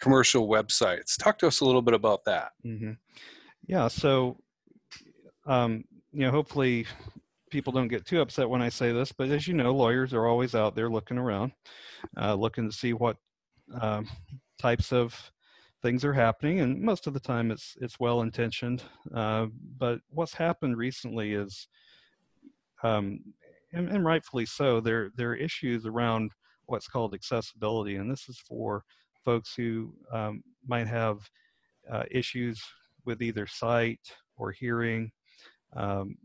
commercial 0.00 0.48
websites. 0.48 1.16
Talk 1.18 1.38
to 1.38 1.46
us 1.46 1.60
a 1.60 1.64
little 1.64 1.82
bit 1.82 1.94
about 1.94 2.24
that. 2.26 2.50
Mm-hmm. 2.66 2.92
Yeah, 3.66 3.88
so, 3.88 4.36
um, 5.46 5.84
you 6.12 6.20
know, 6.20 6.30
hopefully 6.30 6.86
people 7.50 7.72
don't 7.72 7.88
get 7.88 8.06
too 8.06 8.20
upset 8.20 8.48
when 8.48 8.62
I 8.62 8.68
say 8.68 8.92
this, 8.92 9.12
but 9.12 9.28
as 9.30 9.48
you 9.48 9.54
know, 9.54 9.74
lawyers 9.74 10.14
are 10.14 10.26
always 10.26 10.54
out 10.54 10.74
there 10.74 10.88
looking 10.88 11.18
around, 11.18 11.52
uh, 12.16 12.34
looking 12.34 12.68
to 12.68 12.76
see 12.76 12.92
what 12.92 13.16
um, 13.80 14.08
types 14.58 14.92
of 14.92 15.32
things 15.82 16.04
are 16.04 16.12
happening, 16.12 16.60
and 16.60 16.80
most 16.80 17.06
of 17.06 17.14
the 17.14 17.20
time 17.20 17.50
it's 17.50 17.76
it's 17.80 18.00
well 18.00 18.22
intentioned. 18.22 18.82
Uh, 19.14 19.46
but 19.78 20.00
what's 20.10 20.34
happened 20.34 20.76
recently 20.76 21.34
is, 21.34 21.68
um, 22.82 23.20
and, 23.72 23.88
and, 23.88 24.04
rightfully 24.04 24.46
so, 24.46 24.80
there 24.80 25.10
there 25.16 25.30
are 25.30 25.36
issues 25.36 25.86
around 25.86 26.30
what's 26.66 26.88
called 26.88 27.14
accessibility, 27.14 27.96
and 27.96 28.10
this 28.10 28.28
is 28.28 28.38
for 28.38 28.84
folks 29.24 29.54
who 29.56 29.92
um, 30.12 30.42
might 30.66 30.86
have 30.86 31.18
uh, 31.90 32.04
issues 32.10 32.62
with 33.06 33.22
either 33.22 33.46
sight 33.46 34.00
or 34.36 34.50
hearing, 34.50 35.10
um, 35.74 36.16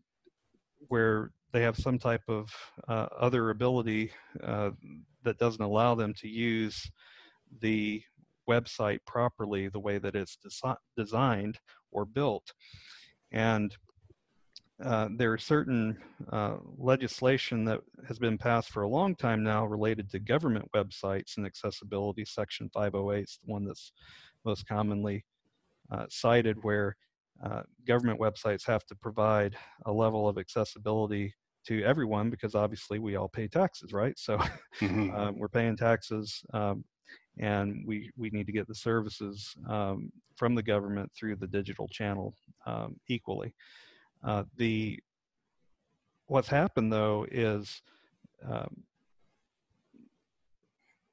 where 0.87 1.31
they 1.53 1.61
have 1.61 1.77
some 1.77 1.99
type 1.99 2.23
of 2.27 2.49
uh, 2.87 3.07
other 3.17 3.49
ability 3.49 4.11
uh, 4.43 4.71
that 5.23 5.37
doesn't 5.37 5.63
allow 5.63 5.95
them 5.95 6.13
to 6.15 6.27
use 6.27 6.89
the 7.61 8.01
website 8.49 8.99
properly 9.05 9.67
the 9.67 9.79
way 9.79 9.97
that 9.97 10.15
it's 10.15 10.37
desi- 10.45 10.77
designed 10.97 11.59
or 11.91 12.05
built. 12.05 12.53
And 13.31 13.75
uh, 14.83 15.09
there 15.15 15.31
are 15.31 15.37
certain 15.37 15.97
uh, 16.31 16.57
legislation 16.77 17.65
that 17.65 17.81
has 18.07 18.17
been 18.17 18.37
passed 18.37 18.69
for 18.69 18.81
a 18.81 18.87
long 18.87 19.15
time 19.15 19.43
now 19.43 19.65
related 19.65 20.09
to 20.09 20.19
government 20.19 20.67
websites 20.75 21.37
and 21.37 21.45
accessibility. 21.45 22.25
Section 22.25 22.69
508 22.73 23.21
is 23.21 23.39
the 23.43 23.51
one 23.51 23.65
that's 23.65 23.91
most 24.43 24.67
commonly 24.67 25.23
cited, 26.09 26.57
where 26.63 26.95
uh, 27.43 27.61
government 27.87 28.19
websites 28.19 28.65
have 28.65 28.85
to 28.85 28.95
provide 28.95 29.55
a 29.85 29.91
level 29.91 30.27
of 30.27 30.37
accessibility 30.37 31.33
to 31.65 31.83
everyone 31.83 32.29
because 32.29 32.55
obviously 32.55 32.99
we 32.99 33.15
all 33.15 33.27
pay 33.27 33.47
taxes, 33.47 33.93
right? 33.93 34.17
So 34.17 34.37
mm-hmm. 34.79 35.15
Um, 35.15 35.37
we're 35.37 35.47
paying 35.47 35.77
taxes. 35.77 36.43
Um, 36.53 36.83
and 37.39 37.83
we 37.85 38.11
we 38.17 38.29
need 38.29 38.45
to 38.45 38.51
get 38.51 38.67
the 38.67 38.75
services 38.75 39.55
um, 39.67 40.11
from 40.35 40.55
the 40.55 40.63
government 40.63 41.11
through 41.13 41.35
the 41.35 41.47
digital 41.47 41.87
channel 41.87 42.35
um, 42.65 42.97
equally. 43.07 43.53
Uh, 44.23 44.43
the 44.57 44.99
what's 46.27 46.47
happened 46.47 46.91
though 46.91 47.25
is 47.31 47.81
um, 48.47 48.83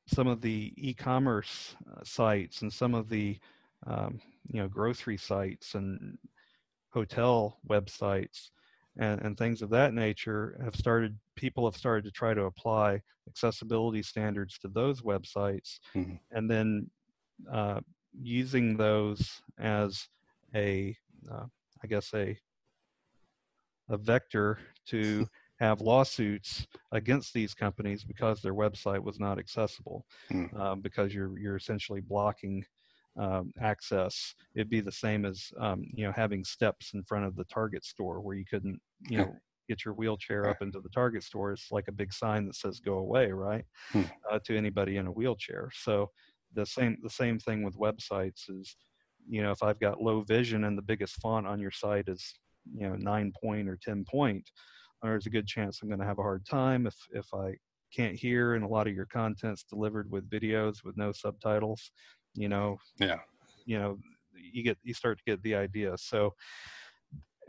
some 0.06 0.26
of 0.26 0.40
the 0.40 0.72
e-commerce 0.76 1.76
uh, 1.90 2.02
sites 2.02 2.62
and 2.62 2.72
some 2.72 2.94
of 2.94 3.08
the 3.08 3.38
um, 3.86 4.20
you 4.48 4.60
know 4.60 4.68
grocery 4.68 5.16
sites 5.16 5.74
and 5.74 6.18
hotel 6.90 7.58
websites 7.68 8.50
and, 8.98 9.20
and 9.20 9.36
things 9.36 9.62
of 9.62 9.70
that 9.70 9.94
nature 9.94 10.58
have 10.64 10.74
started 10.74 11.16
people 11.36 11.64
have 11.64 11.76
started 11.76 12.04
to 12.04 12.10
try 12.10 12.34
to 12.34 12.44
apply 12.44 13.00
accessibility 13.28 14.02
standards 14.02 14.58
to 14.58 14.68
those 14.68 15.02
websites 15.02 15.78
mm-hmm. 15.94 16.14
and 16.32 16.50
then 16.50 16.90
uh, 17.52 17.80
using 18.20 18.76
those 18.76 19.42
as 19.58 20.08
a 20.54 20.96
uh, 21.30 21.44
I 21.82 21.86
guess 21.86 22.12
a 22.14 22.36
a 23.90 23.96
vector 23.96 24.58
to 24.86 25.26
have 25.60 25.80
lawsuits 25.80 26.66
against 26.92 27.34
these 27.34 27.52
companies 27.54 28.04
because 28.04 28.40
their 28.40 28.54
website 28.54 29.02
was 29.02 29.18
not 29.18 29.38
accessible 29.38 30.06
mm. 30.30 30.58
um, 30.58 30.80
because 30.80 31.12
you're 31.12 31.38
you're 31.38 31.56
essentially 31.56 32.00
blocking 32.00 32.64
um, 33.18 33.52
access. 33.60 34.34
It'd 34.54 34.70
be 34.70 34.80
the 34.80 34.92
same 34.92 35.24
as 35.24 35.50
um, 35.60 35.84
you 35.94 36.04
know 36.06 36.12
having 36.14 36.44
steps 36.44 36.92
in 36.94 37.02
front 37.04 37.26
of 37.26 37.36
the 37.36 37.44
Target 37.44 37.84
store 37.84 38.20
where 38.20 38.36
you 38.36 38.44
couldn't 38.48 38.80
you 39.08 39.18
know 39.18 39.34
get 39.68 39.84
your 39.84 39.94
wheelchair 39.94 40.48
up 40.48 40.62
into 40.62 40.80
the 40.80 40.88
Target 40.88 41.22
store. 41.22 41.52
It's 41.52 41.70
like 41.70 41.88
a 41.88 41.92
big 41.92 42.12
sign 42.12 42.46
that 42.46 42.54
says 42.54 42.80
"Go 42.80 42.94
away," 42.94 43.30
right? 43.30 43.64
Hmm. 43.90 44.02
Uh, 44.30 44.38
to 44.44 44.56
anybody 44.56 44.96
in 44.96 45.06
a 45.06 45.12
wheelchair. 45.12 45.70
So 45.74 46.10
the 46.54 46.66
same 46.66 46.96
the 47.02 47.10
same 47.10 47.38
thing 47.38 47.62
with 47.62 47.76
websites 47.76 48.48
is 48.48 48.76
you 49.28 49.42
know 49.42 49.50
if 49.50 49.62
I've 49.62 49.80
got 49.80 50.00
low 50.00 50.22
vision 50.22 50.64
and 50.64 50.78
the 50.78 50.82
biggest 50.82 51.20
font 51.20 51.46
on 51.46 51.60
your 51.60 51.70
site 51.70 52.08
is 52.08 52.34
you 52.74 52.88
know 52.88 52.96
nine 52.96 53.32
point 53.42 53.68
or 53.68 53.78
ten 53.82 54.04
point, 54.08 54.48
there's 55.02 55.26
a 55.26 55.30
good 55.30 55.46
chance 55.46 55.80
I'm 55.82 55.88
going 55.88 56.00
to 56.00 56.06
have 56.06 56.18
a 56.18 56.22
hard 56.22 56.46
time 56.46 56.86
if 56.86 56.96
if 57.12 57.26
I 57.34 57.54
can't 57.94 58.16
hear 58.16 58.54
and 58.54 58.64
a 58.64 58.68
lot 58.68 58.86
of 58.86 58.94
your 58.94 59.06
content's 59.06 59.62
delivered 59.62 60.10
with 60.10 60.28
videos 60.28 60.84
with 60.84 60.96
no 60.96 61.10
subtitles 61.10 61.90
you 62.34 62.48
know 62.48 62.78
yeah. 62.98 63.18
you 63.64 63.78
know 63.78 63.98
you 64.34 64.62
get 64.62 64.78
you 64.82 64.94
start 64.94 65.18
to 65.18 65.24
get 65.24 65.42
the 65.42 65.54
idea. 65.54 65.96
So 65.98 66.34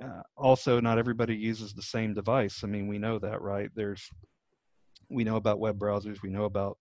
uh, 0.03 0.21
also 0.37 0.79
not 0.79 0.97
everybody 0.97 1.35
uses 1.35 1.73
the 1.73 1.81
same 1.81 2.13
device. 2.13 2.63
I 2.63 2.67
mean 2.67 2.87
we 2.87 2.97
know 2.97 3.19
that 3.19 3.41
right? 3.41 3.69
There's 3.75 4.09
we 5.09 5.23
know 5.23 5.35
about 5.35 5.59
web 5.59 5.79
browsers 5.79 6.21
we 6.21 6.29
know 6.29 6.45
about 6.45 6.77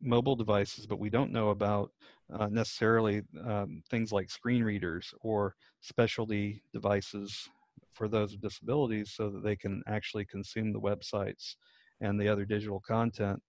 mobile 0.00 0.36
devices 0.36 0.86
but 0.86 1.00
we 1.00 1.10
don't 1.10 1.32
know 1.32 1.50
about 1.50 1.90
uh, 2.32 2.46
necessarily 2.46 3.22
um, 3.44 3.82
things 3.90 4.12
like 4.12 4.30
screen 4.30 4.62
readers 4.62 5.12
or 5.22 5.54
specialty 5.80 6.62
devices 6.72 7.48
for 7.94 8.08
those 8.08 8.32
with 8.32 8.40
disabilities 8.40 9.12
so 9.14 9.28
that 9.28 9.42
they 9.42 9.56
can 9.56 9.82
actually 9.88 10.24
consume 10.24 10.72
the 10.72 10.80
websites 10.80 11.56
and 12.00 12.20
the 12.20 12.28
other 12.28 12.44
digital 12.44 12.80
content 12.80 13.42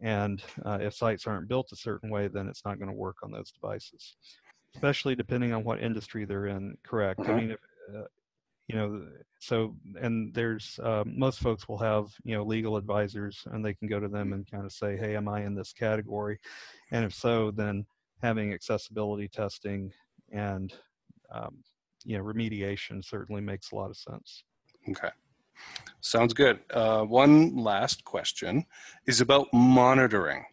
and 0.00 0.42
uh, 0.64 0.78
if 0.80 0.94
sites 0.94 1.26
aren't 1.26 1.48
built 1.48 1.72
a 1.72 1.76
certain 1.76 2.10
way, 2.10 2.28
then 2.28 2.48
it's 2.48 2.64
not 2.64 2.78
going 2.78 2.90
to 2.90 2.96
work 2.96 3.16
on 3.22 3.30
those 3.30 3.50
devices, 3.50 4.16
especially 4.74 5.14
depending 5.14 5.52
on 5.52 5.64
what 5.64 5.82
industry 5.82 6.24
they're 6.24 6.46
in. 6.46 6.76
Correct. 6.82 7.20
I 7.20 7.34
mean, 7.34 7.50
if, 7.52 7.60
uh, 7.94 8.04
you 8.68 8.76
know, 8.76 9.06
so 9.38 9.76
and 10.00 10.34
there's 10.34 10.78
uh, 10.82 11.04
most 11.06 11.40
folks 11.40 11.68
will 11.68 11.78
have 11.78 12.08
you 12.24 12.34
know 12.34 12.42
legal 12.42 12.76
advisors, 12.76 13.42
and 13.52 13.64
they 13.64 13.74
can 13.74 13.88
go 13.88 14.00
to 14.00 14.08
them 14.08 14.32
and 14.32 14.50
kind 14.50 14.64
of 14.64 14.72
say, 14.72 14.96
"Hey, 14.96 15.16
am 15.16 15.28
I 15.28 15.44
in 15.44 15.54
this 15.54 15.72
category?" 15.72 16.38
And 16.90 17.04
if 17.04 17.14
so, 17.14 17.50
then 17.50 17.86
having 18.22 18.52
accessibility 18.52 19.28
testing 19.28 19.92
and 20.32 20.74
um, 21.30 21.58
you 22.04 22.18
know 22.18 22.24
remediation 22.24 23.04
certainly 23.04 23.40
makes 23.40 23.70
a 23.70 23.76
lot 23.76 23.90
of 23.90 23.96
sense. 23.96 24.44
Okay. 24.88 25.10
Sounds 26.00 26.34
good. 26.34 26.60
Uh, 26.70 27.02
one 27.02 27.56
last 27.56 28.04
question 28.04 28.64
is 29.06 29.20
about 29.20 29.48
monitoring. 29.52 30.44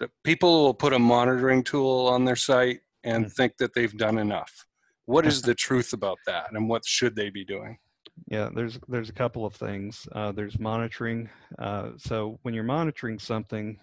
That 0.00 0.10
people 0.22 0.64
will 0.64 0.74
put 0.74 0.92
a 0.92 0.98
monitoring 0.98 1.62
tool 1.62 2.06
on 2.06 2.24
their 2.24 2.36
site 2.36 2.80
and 3.04 3.24
mm-hmm. 3.24 3.32
think 3.32 3.56
that 3.58 3.74
they've 3.74 3.96
done 3.96 4.18
enough. 4.18 4.66
What 5.06 5.26
is 5.26 5.42
the 5.42 5.54
truth 5.66 5.92
about 5.92 6.18
that, 6.26 6.52
and 6.52 6.68
what 6.68 6.86
should 6.86 7.16
they 7.16 7.30
be 7.30 7.44
doing? 7.44 7.78
Yeah, 8.26 8.50
there's 8.54 8.78
there's 8.88 9.08
a 9.08 9.14
couple 9.14 9.44
of 9.44 9.54
things. 9.54 10.08
Uh, 10.12 10.32
there's 10.32 10.58
monitoring. 10.58 11.28
Uh, 11.58 11.90
so 11.96 12.38
when 12.42 12.54
you're 12.54 12.64
monitoring 12.64 13.18
something, 13.18 13.78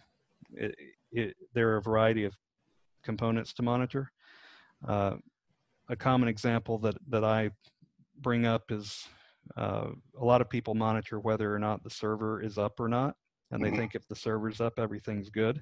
it, 0.53 0.75
it, 1.11 1.35
there 1.53 1.69
are 1.69 1.77
a 1.77 1.81
variety 1.81 2.25
of 2.25 2.35
components 3.03 3.53
to 3.53 3.63
monitor. 3.63 4.11
Uh, 4.87 5.15
a 5.89 5.95
common 5.95 6.27
example 6.29 6.77
that 6.79 6.95
that 7.09 7.23
I 7.23 7.51
bring 8.19 8.45
up 8.45 8.71
is 8.71 9.07
uh, 9.57 9.87
a 10.19 10.25
lot 10.25 10.41
of 10.41 10.49
people 10.49 10.75
monitor 10.75 11.19
whether 11.19 11.53
or 11.53 11.59
not 11.59 11.83
the 11.83 11.89
server 11.89 12.41
is 12.41 12.57
up 12.57 12.79
or 12.79 12.87
not, 12.87 13.15
and 13.51 13.63
they 13.63 13.69
mm-hmm. 13.69 13.77
think 13.77 13.95
if 13.95 14.07
the 14.07 14.15
server's 14.15 14.61
up, 14.61 14.73
everything's 14.77 15.29
good. 15.29 15.61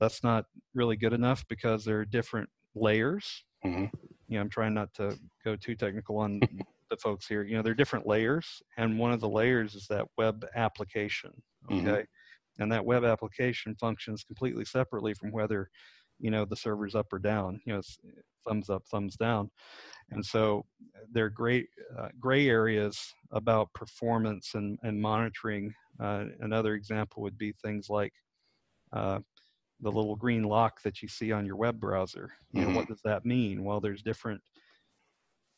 That's 0.00 0.24
not 0.24 0.46
really 0.74 0.96
good 0.96 1.12
enough 1.12 1.44
because 1.48 1.84
there 1.84 2.00
are 2.00 2.04
different 2.04 2.48
layers. 2.74 3.44
Mm-hmm. 3.64 3.84
You 4.28 4.36
know, 4.36 4.40
I'm 4.40 4.50
trying 4.50 4.74
not 4.74 4.92
to 4.94 5.16
go 5.44 5.56
too 5.56 5.74
technical 5.74 6.18
on 6.18 6.40
the 6.90 6.96
folks 6.96 7.26
here. 7.26 7.42
You 7.42 7.56
know, 7.56 7.62
there 7.62 7.72
are 7.72 7.76
different 7.76 8.06
layers, 8.06 8.62
and 8.76 8.98
one 8.98 9.12
of 9.12 9.20
the 9.20 9.28
layers 9.28 9.74
is 9.74 9.86
that 9.88 10.06
web 10.18 10.44
application. 10.54 11.30
Mm-hmm. 11.70 11.88
Okay, 11.88 12.00
mm-hmm. 12.00 12.62
and 12.62 12.72
that 12.72 12.84
web 12.84 13.04
application 13.04 13.76
functions 13.76 14.24
completely 14.24 14.64
separately 14.64 15.14
from 15.14 15.30
whether 15.30 15.70
you 16.18 16.30
know 16.30 16.44
the 16.44 16.56
server's 16.56 16.94
up 16.94 17.12
or 17.12 17.18
down. 17.18 17.60
You 17.66 17.74
know, 17.74 17.82
thumbs 18.46 18.70
up, 18.70 18.82
thumbs 18.90 19.16
down. 19.16 19.50
And 20.10 20.24
so 20.24 20.64
there 21.12 21.24
are 21.24 21.30
great 21.30 21.66
uh, 21.98 22.08
gray 22.20 22.48
areas 22.48 22.98
about 23.32 23.72
performance 23.74 24.52
and, 24.54 24.78
and 24.82 25.00
monitoring. 25.00 25.74
Uh, 26.00 26.26
another 26.40 26.74
example 26.74 27.22
would 27.22 27.38
be 27.38 27.52
things 27.62 27.88
like 27.88 28.12
uh, 28.92 29.20
the 29.80 29.90
little 29.90 30.16
green 30.16 30.44
lock 30.44 30.82
that 30.82 31.02
you 31.02 31.08
see 31.08 31.32
on 31.32 31.46
your 31.46 31.56
web 31.56 31.80
browser. 31.80 32.32
You 32.52 32.60
know, 32.60 32.66
mm-hmm. 32.68 32.76
what 32.76 32.88
does 32.88 33.00
that 33.04 33.24
mean? 33.24 33.64
Well, 33.64 33.80
there's 33.80 34.02
different 34.02 34.40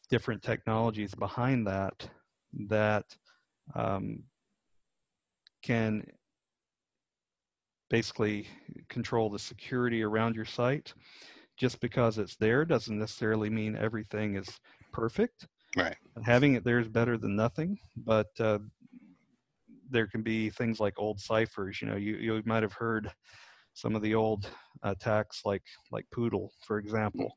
different 0.09 0.41
technologies 0.41 1.15
behind 1.15 1.67
that 1.67 2.09
that 2.69 3.05
um, 3.75 4.23
can 5.63 6.05
basically 7.91 8.47
control 8.89 9.31
the 9.31 9.39
security 9.39 10.03
around 10.03 10.35
your 10.37 10.45
site 10.45 10.95
just 11.57 11.81
because 11.81 12.19
it's 12.19 12.37
there 12.37 12.65
doesn't 12.65 12.99
necessarily 12.99 13.51
mean 13.51 13.77
everything 13.77 14.37
is 14.37 14.61
perfect. 14.93 15.47
Right. 15.77 15.97
Having 16.25 16.55
it 16.55 16.65
there 16.65 16.79
is 16.79 16.89
better 16.89 17.19
than 17.19 17.37
nothing, 17.37 17.79
but 17.97 18.29
uh, 18.41 18.59
there 19.91 20.07
can 20.07 20.23
be 20.23 20.51
things 20.51 20.81
like 20.81 20.95
old 20.99 21.21
ciphers. 21.21 21.81
You 21.81 21.89
know, 21.89 21.97
you, 21.97 22.17
you 22.17 22.43
might 22.45 22.63
have 22.63 22.73
heard 22.73 23.13
some 23.75 23.95
of 23.95 24.03
the 24.03 24.15
old 24.15 24.49
attacks 24.83 25.43
like 25.45 25.65
like 25.91 26.07
Poodle, 26.11 26.51
for 26.67 26.79
example, 26.79 27.37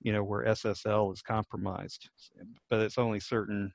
you 0.00 0.12
know, 0.12 0.22
where 0.22 0.44
SSL 0.44 1.12
is 1.12 1.22
compromised, 1.22 2.10
but 2.68 2.80
it's 2.80 2.98
only 2.98 3.20
certain 3.20 3.72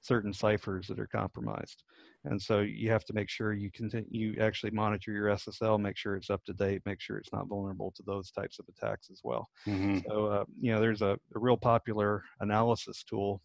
certain 0.00 0.32
ciphers 0.32 0.86
that 0.88 0.98
are 0.98 1.06
compromised. 1.06 1.84
And 2.24 2.40
so 2.40 2.60
you 2.60 2.90
have 2.90 3.04
to 3.06 3.12
make 3.12 3.28
sure 3.28 3.52
you 3.52 3.70
continue, 3.70 4.06
you 4.10 4.40
actually 4.40 4.70
monitor 4.70 5.10
your 5.12 5.26
SSL, 5.28 5.80
make 5.80 5.96
sure 5.96 6.14
it's 6.14 6.30
up 6.30 6.44
to 6.44 6.52
date, 6.52 6.82
make 6.86 7.00
sure 7.00 7.18
it's 7.18 7.32
not 7.32 7.48
vulnerable 7.48 7.92
to 7.96 8.02
those 8.06 8.30
types 8.30 8.58
of 8.58 8.66
attacks 8.68 9.10
as 9.10 9.20
well. 9.24 9.48
Mm-hmm. 9.66 9.98
So, 10.08 10.26
uh, 10.26 10.44
you 10.60 10.72
know, 10.72 10.80
there's 10.80 11.02
a, 11.02 11.18
a 11.34 11.38
real 11.38 11.56
popular 11.56 12.22
analysis 12.40 13.02
tool 13.02 13.40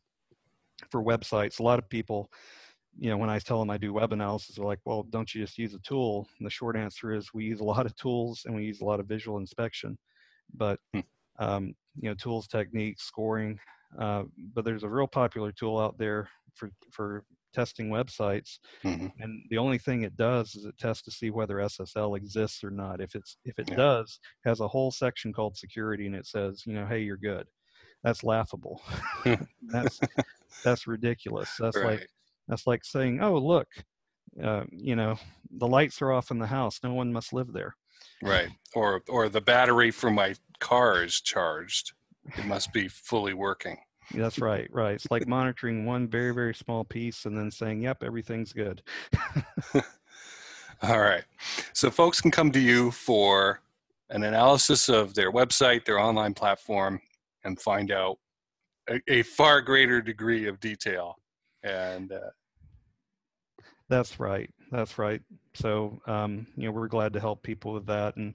for 0.91 1.03
websites. 1.03 1.59
A 1.59 1.63
lot 1.63 1.79
of 1.79 1.89
people, 1.89 2.29
you 2.99 3.09
know, 3.09 3.17
when 3.17 3.31
I 3.31 3.39
tell 3.39 3.59
them 3.59 3.71
I 3.71 3.77
do 3.77 3.93
web 3.93 4.13
analysis, 4.13 4.55
they're 4.55 4.65
like, 4.65 4.79
well, 4.85 5.03
don't 5.09 5.33
you 5.33 5.41
just 5.41 5.57
use 5.57 5.73
a 5.73 5.79
tool? 5.79 6.27
And 6.37 6.45
the 6.45 6.51
short 6.51 6.77
answer 6.77 7.13
is 7.13 7.33
we 7.33 7.45
use 7.45 7.61
a 7.61 7.65
lot 7.65 7.87
of 7.87 7.95
tools 7.95 8.43
and 8.45 8.55
we 8.55 8.65
use 8.65 8.81
a 8.81 8.85
lot 8.85 8.99
of 8.99 9.07
visual 9.07 9.39
inspection. 9.39 9.97
But, 10.53 10.79
hmm. 10.93 10.99
um, 11.39 11.73
you 11.99 12.09
know, 12.09 12.15
tools, 12.15 12.47
techniques, 12.47 13.03
scoring. 13.03 13.59
Uh, 13.99 14.23
but 14.53 14.65
there's 14.65 14.83
a 14.83 14.89
real 14.89 15.07
popular 15.07 15.51
tool 15.51 15.79
out 15.79 15.97
there 15.97 16.29
for, 16.53 16.69
for 16.91 17.23
testing 17.58 17.89
websites. 17.89 18.60
Mm-hmm. 18.84 19.08
And 19.20 19.43
the 19.50 19.58
only 19.58 19.78
thing 19.78 20.04
it 20.04 20.15
does 20.15 20.56
is 20.56 20.65
it 20.65 20.78
tests 20.78 21.04
to 21.04 21.12
see 21.12 21.32
whether 21.32 21.56
SSL 21.56 22.15
exists 22.15 22.63
or 22.63 22.70
not. 22.70 23.02
If 23.02 23.15
it's 23.15 23.38
if 23.46 23.58
it 23.58 23.70
yeah. 23.70 23.76
does, 23.76 24.20
has 24.46 24.60
a 24.60 24.67
whole 24.67 24.91
section 24.91 25.34
called 25.34 25.58
security 25.58 26.06
and 26.06 26.15
it 26.15 26.28
says, 26.28 26.63
you 26.65 26.74
know, 26.74 26.86
hey, 26.86 27.00
you're 27.00 27.17
good. 27.17 27.48
That's 28.04 28.24
laughable. 28.24 28.82
that's 29.63 30.00
that's 30.63 30.86
ridiculous. 30.86 31.50
That's 31.60 31.78
right. 31.78 31.86
like 31.86 32.10
that's 32.48 32.67
like 32.67 32.86
saying, 32.86 33.22
"Oh, 33.22 33.38
look, 33.38 33.67
uh, 34.41 34.63
you 34.72 34.96
know, 34.96 35.17
the 35.50 35.67
lights 35.67 36.02
are 36.02 36.12
off 36.12 36.32
in 36.32 36.39
the 36.39 36.48
house. 36.48 36.80
No 36.84 36.93
one 36.93 37.12
must 37.12 37.34
live 37.34 37.52
there." 37.54 37.76
Right. 38.22 38.50
Or 38.74 39.02
or 39.10 39.30
the 39.30 39.41
battery 39.41 39.91
for 39.91 40.12
my 40.12 40.36
car 40.60 41.04
is 41.04 41.20
charged. 41.20 41.93
It 42.38 42.46
must 42.46 42.72
be 42.72 42.88
fully 42.88 43.34
working. 43.34 43.78
That's 44.13 44.39
right. 44.39 44.70
Right. 44.72 44.96
It's 44.96 45.08
like 45.12 45.28
monitoring 45.28 45.86
one 45.86 46.08
very 46.08 46.34
very 46.34 46.54
small 46.54 46.84
piece 46.84 47.26
and 47.26 47.38
then 47.38 47.52
saying, 47.52 47.82
"Yep, 47.82 48.04
everything's 48.04 48.54
good." 48.54 48.82
All 50.84 51.00
right. 51.00 51.24
So 51.74 51.89
folks 51.89 52.22
can 52.22 52.32
come 52.32 52.52
to 52.52 52.60
you 52.60 52.91
for 52.91 53.62
an 54.10 54.24
analysis 54.24 54.89
of 54.89 55.13
their 55.15 55.32
website, 55.32 55.86
their 55.86 56.00
online 56.00 56.34
platform, 56.34 57.02
and 57.43 57.60
find 57.60 57.91
out 57.91 58.20
a, 58.89 59.02
a 59.08 59.24
far 59.24 59.62
greater 59.62 60.02
degree 60.02 60.48
of 60.48 60.60
detail 60.60 61.17
and 61.63 62.12
uh, 62.12 62.30
that's 63.89 64.20
right 64.20 64.50
that's 64.72 64.98
right 64.98 65.22
so 65.54 66.00
um, 66.08 66.48
you 66.56 66.65
know 66.65 66.72
we're 66.72 66.88
glad 66.88 67.13
to 67.13 67.20
help 67.20 67.43
people 67.43 67.74
with 67.74 67.86
that 67.86 68.15
and 68.17 68.34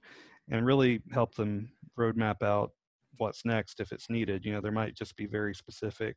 and 0.50 0.66
really 0.66 1.00
help 1.12 1.34
them 1.34 1.70
roadmap 1.98 2.42
out 2.42 2.72
what's 3.18 3.44
next 3.44 3.80
if 3.80 3.92
it's 3.92 4.10
needed 4.10 4.44
you 4.44 4.52
know 4.52 4.60
there 4.60 4.72
might 4.72 4.94
just 4.94 5.16
be 5.16 5.26
very 5.26 5.54
specific 5.54 6.16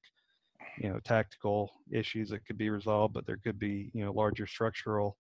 you 0.77 0.89
know 0.89 0.99
tactical 1.03 1.71
issues 1.91 2.29
that 2.29 2.45
could 2.45 2.57
be 2.57 2.69
resolved 2.69 3.13
but 3.13 3.25
there 3.25 3.39
could 3.43 3.59
be 3.59 3.91
you 3.93 4.03
know 4.03 4.11
larger 4.11 4.47
structural 4.47 5.17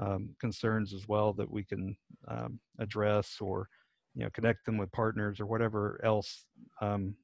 um, 0.00 0.30
concerns 0.40 0.94
as 0.94 1.06
well 1.06 1.32
that 1.32 1.50
we 1.50 1.62
can 1.62 1.96
um, 2.28 2.58
address 2.78 3.36
or 3.40 3.68
you 4.14 4.22
know 4.22 4.30
connect 4.30 4.64
them 4.64 4.78
with 4.78 4.90
partners 4.92 5.40
or 5.40 5.46
whatever 5.46 6.00
else 6.04 6.46
um, 6.80 7.14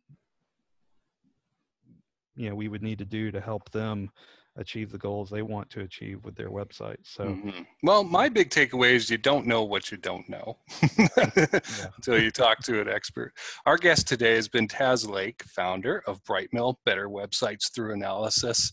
you 2.36 2.48
know 2.48 2.54
we 2.54 2.68
would 2.68 2.82
need 2.82 2.98
to 2.98 3.04
do 3.04 3.30
to 3.30 3.40
help 3.40 3.70
them 3.70 4.10
achieve 4.58 4.90
the 4.90 4.98
goals 4.98 5.30
they 5.30 5.42
want 5.42 5.70
to 5.70 5.80
achieve 5.80 6.22
with 6.24 6.34
their 6.34 6.50
website 6.50 6.98
so 7.02 7.24
mm-hmm. 7.24 7.62
well 7.82 8.04
my 8.04 8.28
big 8.28 8.50
takeaway 8.50 8.92
is 8.92 9.08
you 9.08 9.16
don't 9.16 9.46
know 9.46 9.62
what 9.62 9.90
you 9.90 9.96
don't 9.96 10.28
know 10.28 10.56
until 11.96 12.20
you 12.20 12.30
talk 12.30 12.58
to 12.60 12.80
an 12.80 12.88
expert. 12.88 13.32
Our 13.66 13.76
guest 13.76 14.08
today 14.08 14.34
has 14.34 14.48
been 14.48 14.68
taz 14.68 15.08
lake 15.08 15.42
founder 15.44 16.02
of 16.06 16.22
brightmill 16.24 16.76
better 16.84 17.08
websites 17.08 17.72
through 17.72 17.94
analysis. 17.94 18.72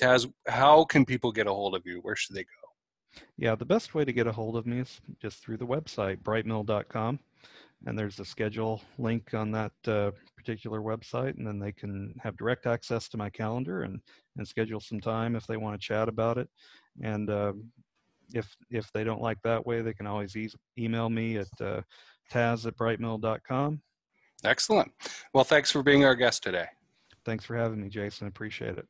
Taz 0.00 0.30
how 0.46 0.84
can 0.84 1.04
people 1.04 1.32
get 1.32 1.46
a 1.46 1.52
hold 1.52 1.74
of 1.74 1.86
you? 1.86 1.98
Where 2.02 2.16
should 2.16 2.36
they 2.36 2.44
go? 2.44 3.22
Yeah 3.36 3.54
the 3.54 3.64
best 3.64 3.94
way 3.94 4.04
to 4.04 4.12
get 4.12 4.26
a 4.26 4.32
hold 4.32 4.56
of 4.56 4.66
me 4.66 4.80
is 4.80 5.00
just 5.20 5.42
through 5.42 5.58
the 5.58 5.66
website 5.66 6.22
brightmill.com 6.22 7.18
and 7.86 7.98
there's 7.98 8.18
a 8.20 8.24
schedule 8.24 8.80
link 8.98 9.34
on 9.34 9.50
that 9.52 9.72
uh, 9.86 10.10
particular 10.46 10.80
website 10.80 11.36
and 11.36 11.46
then 11.46 11.58
they 11.58 11.72
can 11.72 12.14
have 12.22 12.36
direct 12.36 12.66
access 12.66 13.08
to 13.08 13.16
my 13.16 13.28
calendar 13.28 13.82
and 13.82 14.00
and 14.36 14.46
schedule 14.46 14.78
some 14.78 15.00
time 15.00 15.34
if 15.34 15.44
they 15.46 15.56
want 15.56 15.78
to 15.78 15.84
chat 15.84 16.08
about 16.08 16.38
it. 16.38 16.48
And 17.02 17.28
uh, 17.28 17.52
if 18.32 18.56
if 18.70 18.90
they 18.92 19.02
don't 19.02 19.20
like 19.20 19.38
that 19.42 19.66
way 19.66 19.82
they 19.82 19.92
can 19.92 20.06
always 20.06 20.36
e- 20.36 20.50
email 20.78 21.10
me 21.10 21.38
at 21.38 21.48
uh, 21.60 21.80
taz 22.32 22.64
at 22.66 22.76
brightmill.com 22.76 23.80
excellent. 24.44 24.92
Well 25.34 25.44
thanks 25.44 25.70
for 25.72 25.82
being 25.82 26.04
our 26.04 26.14
guest 26.14 26.44
today. 26.44 26.66
Thanks 27.24 27.44
for 27.44 27.56
having 27.56 27.80
me 27.80 27.88
jason. 27.88 28.28
Appreciate 28.28 28.78
it 28.78 28.86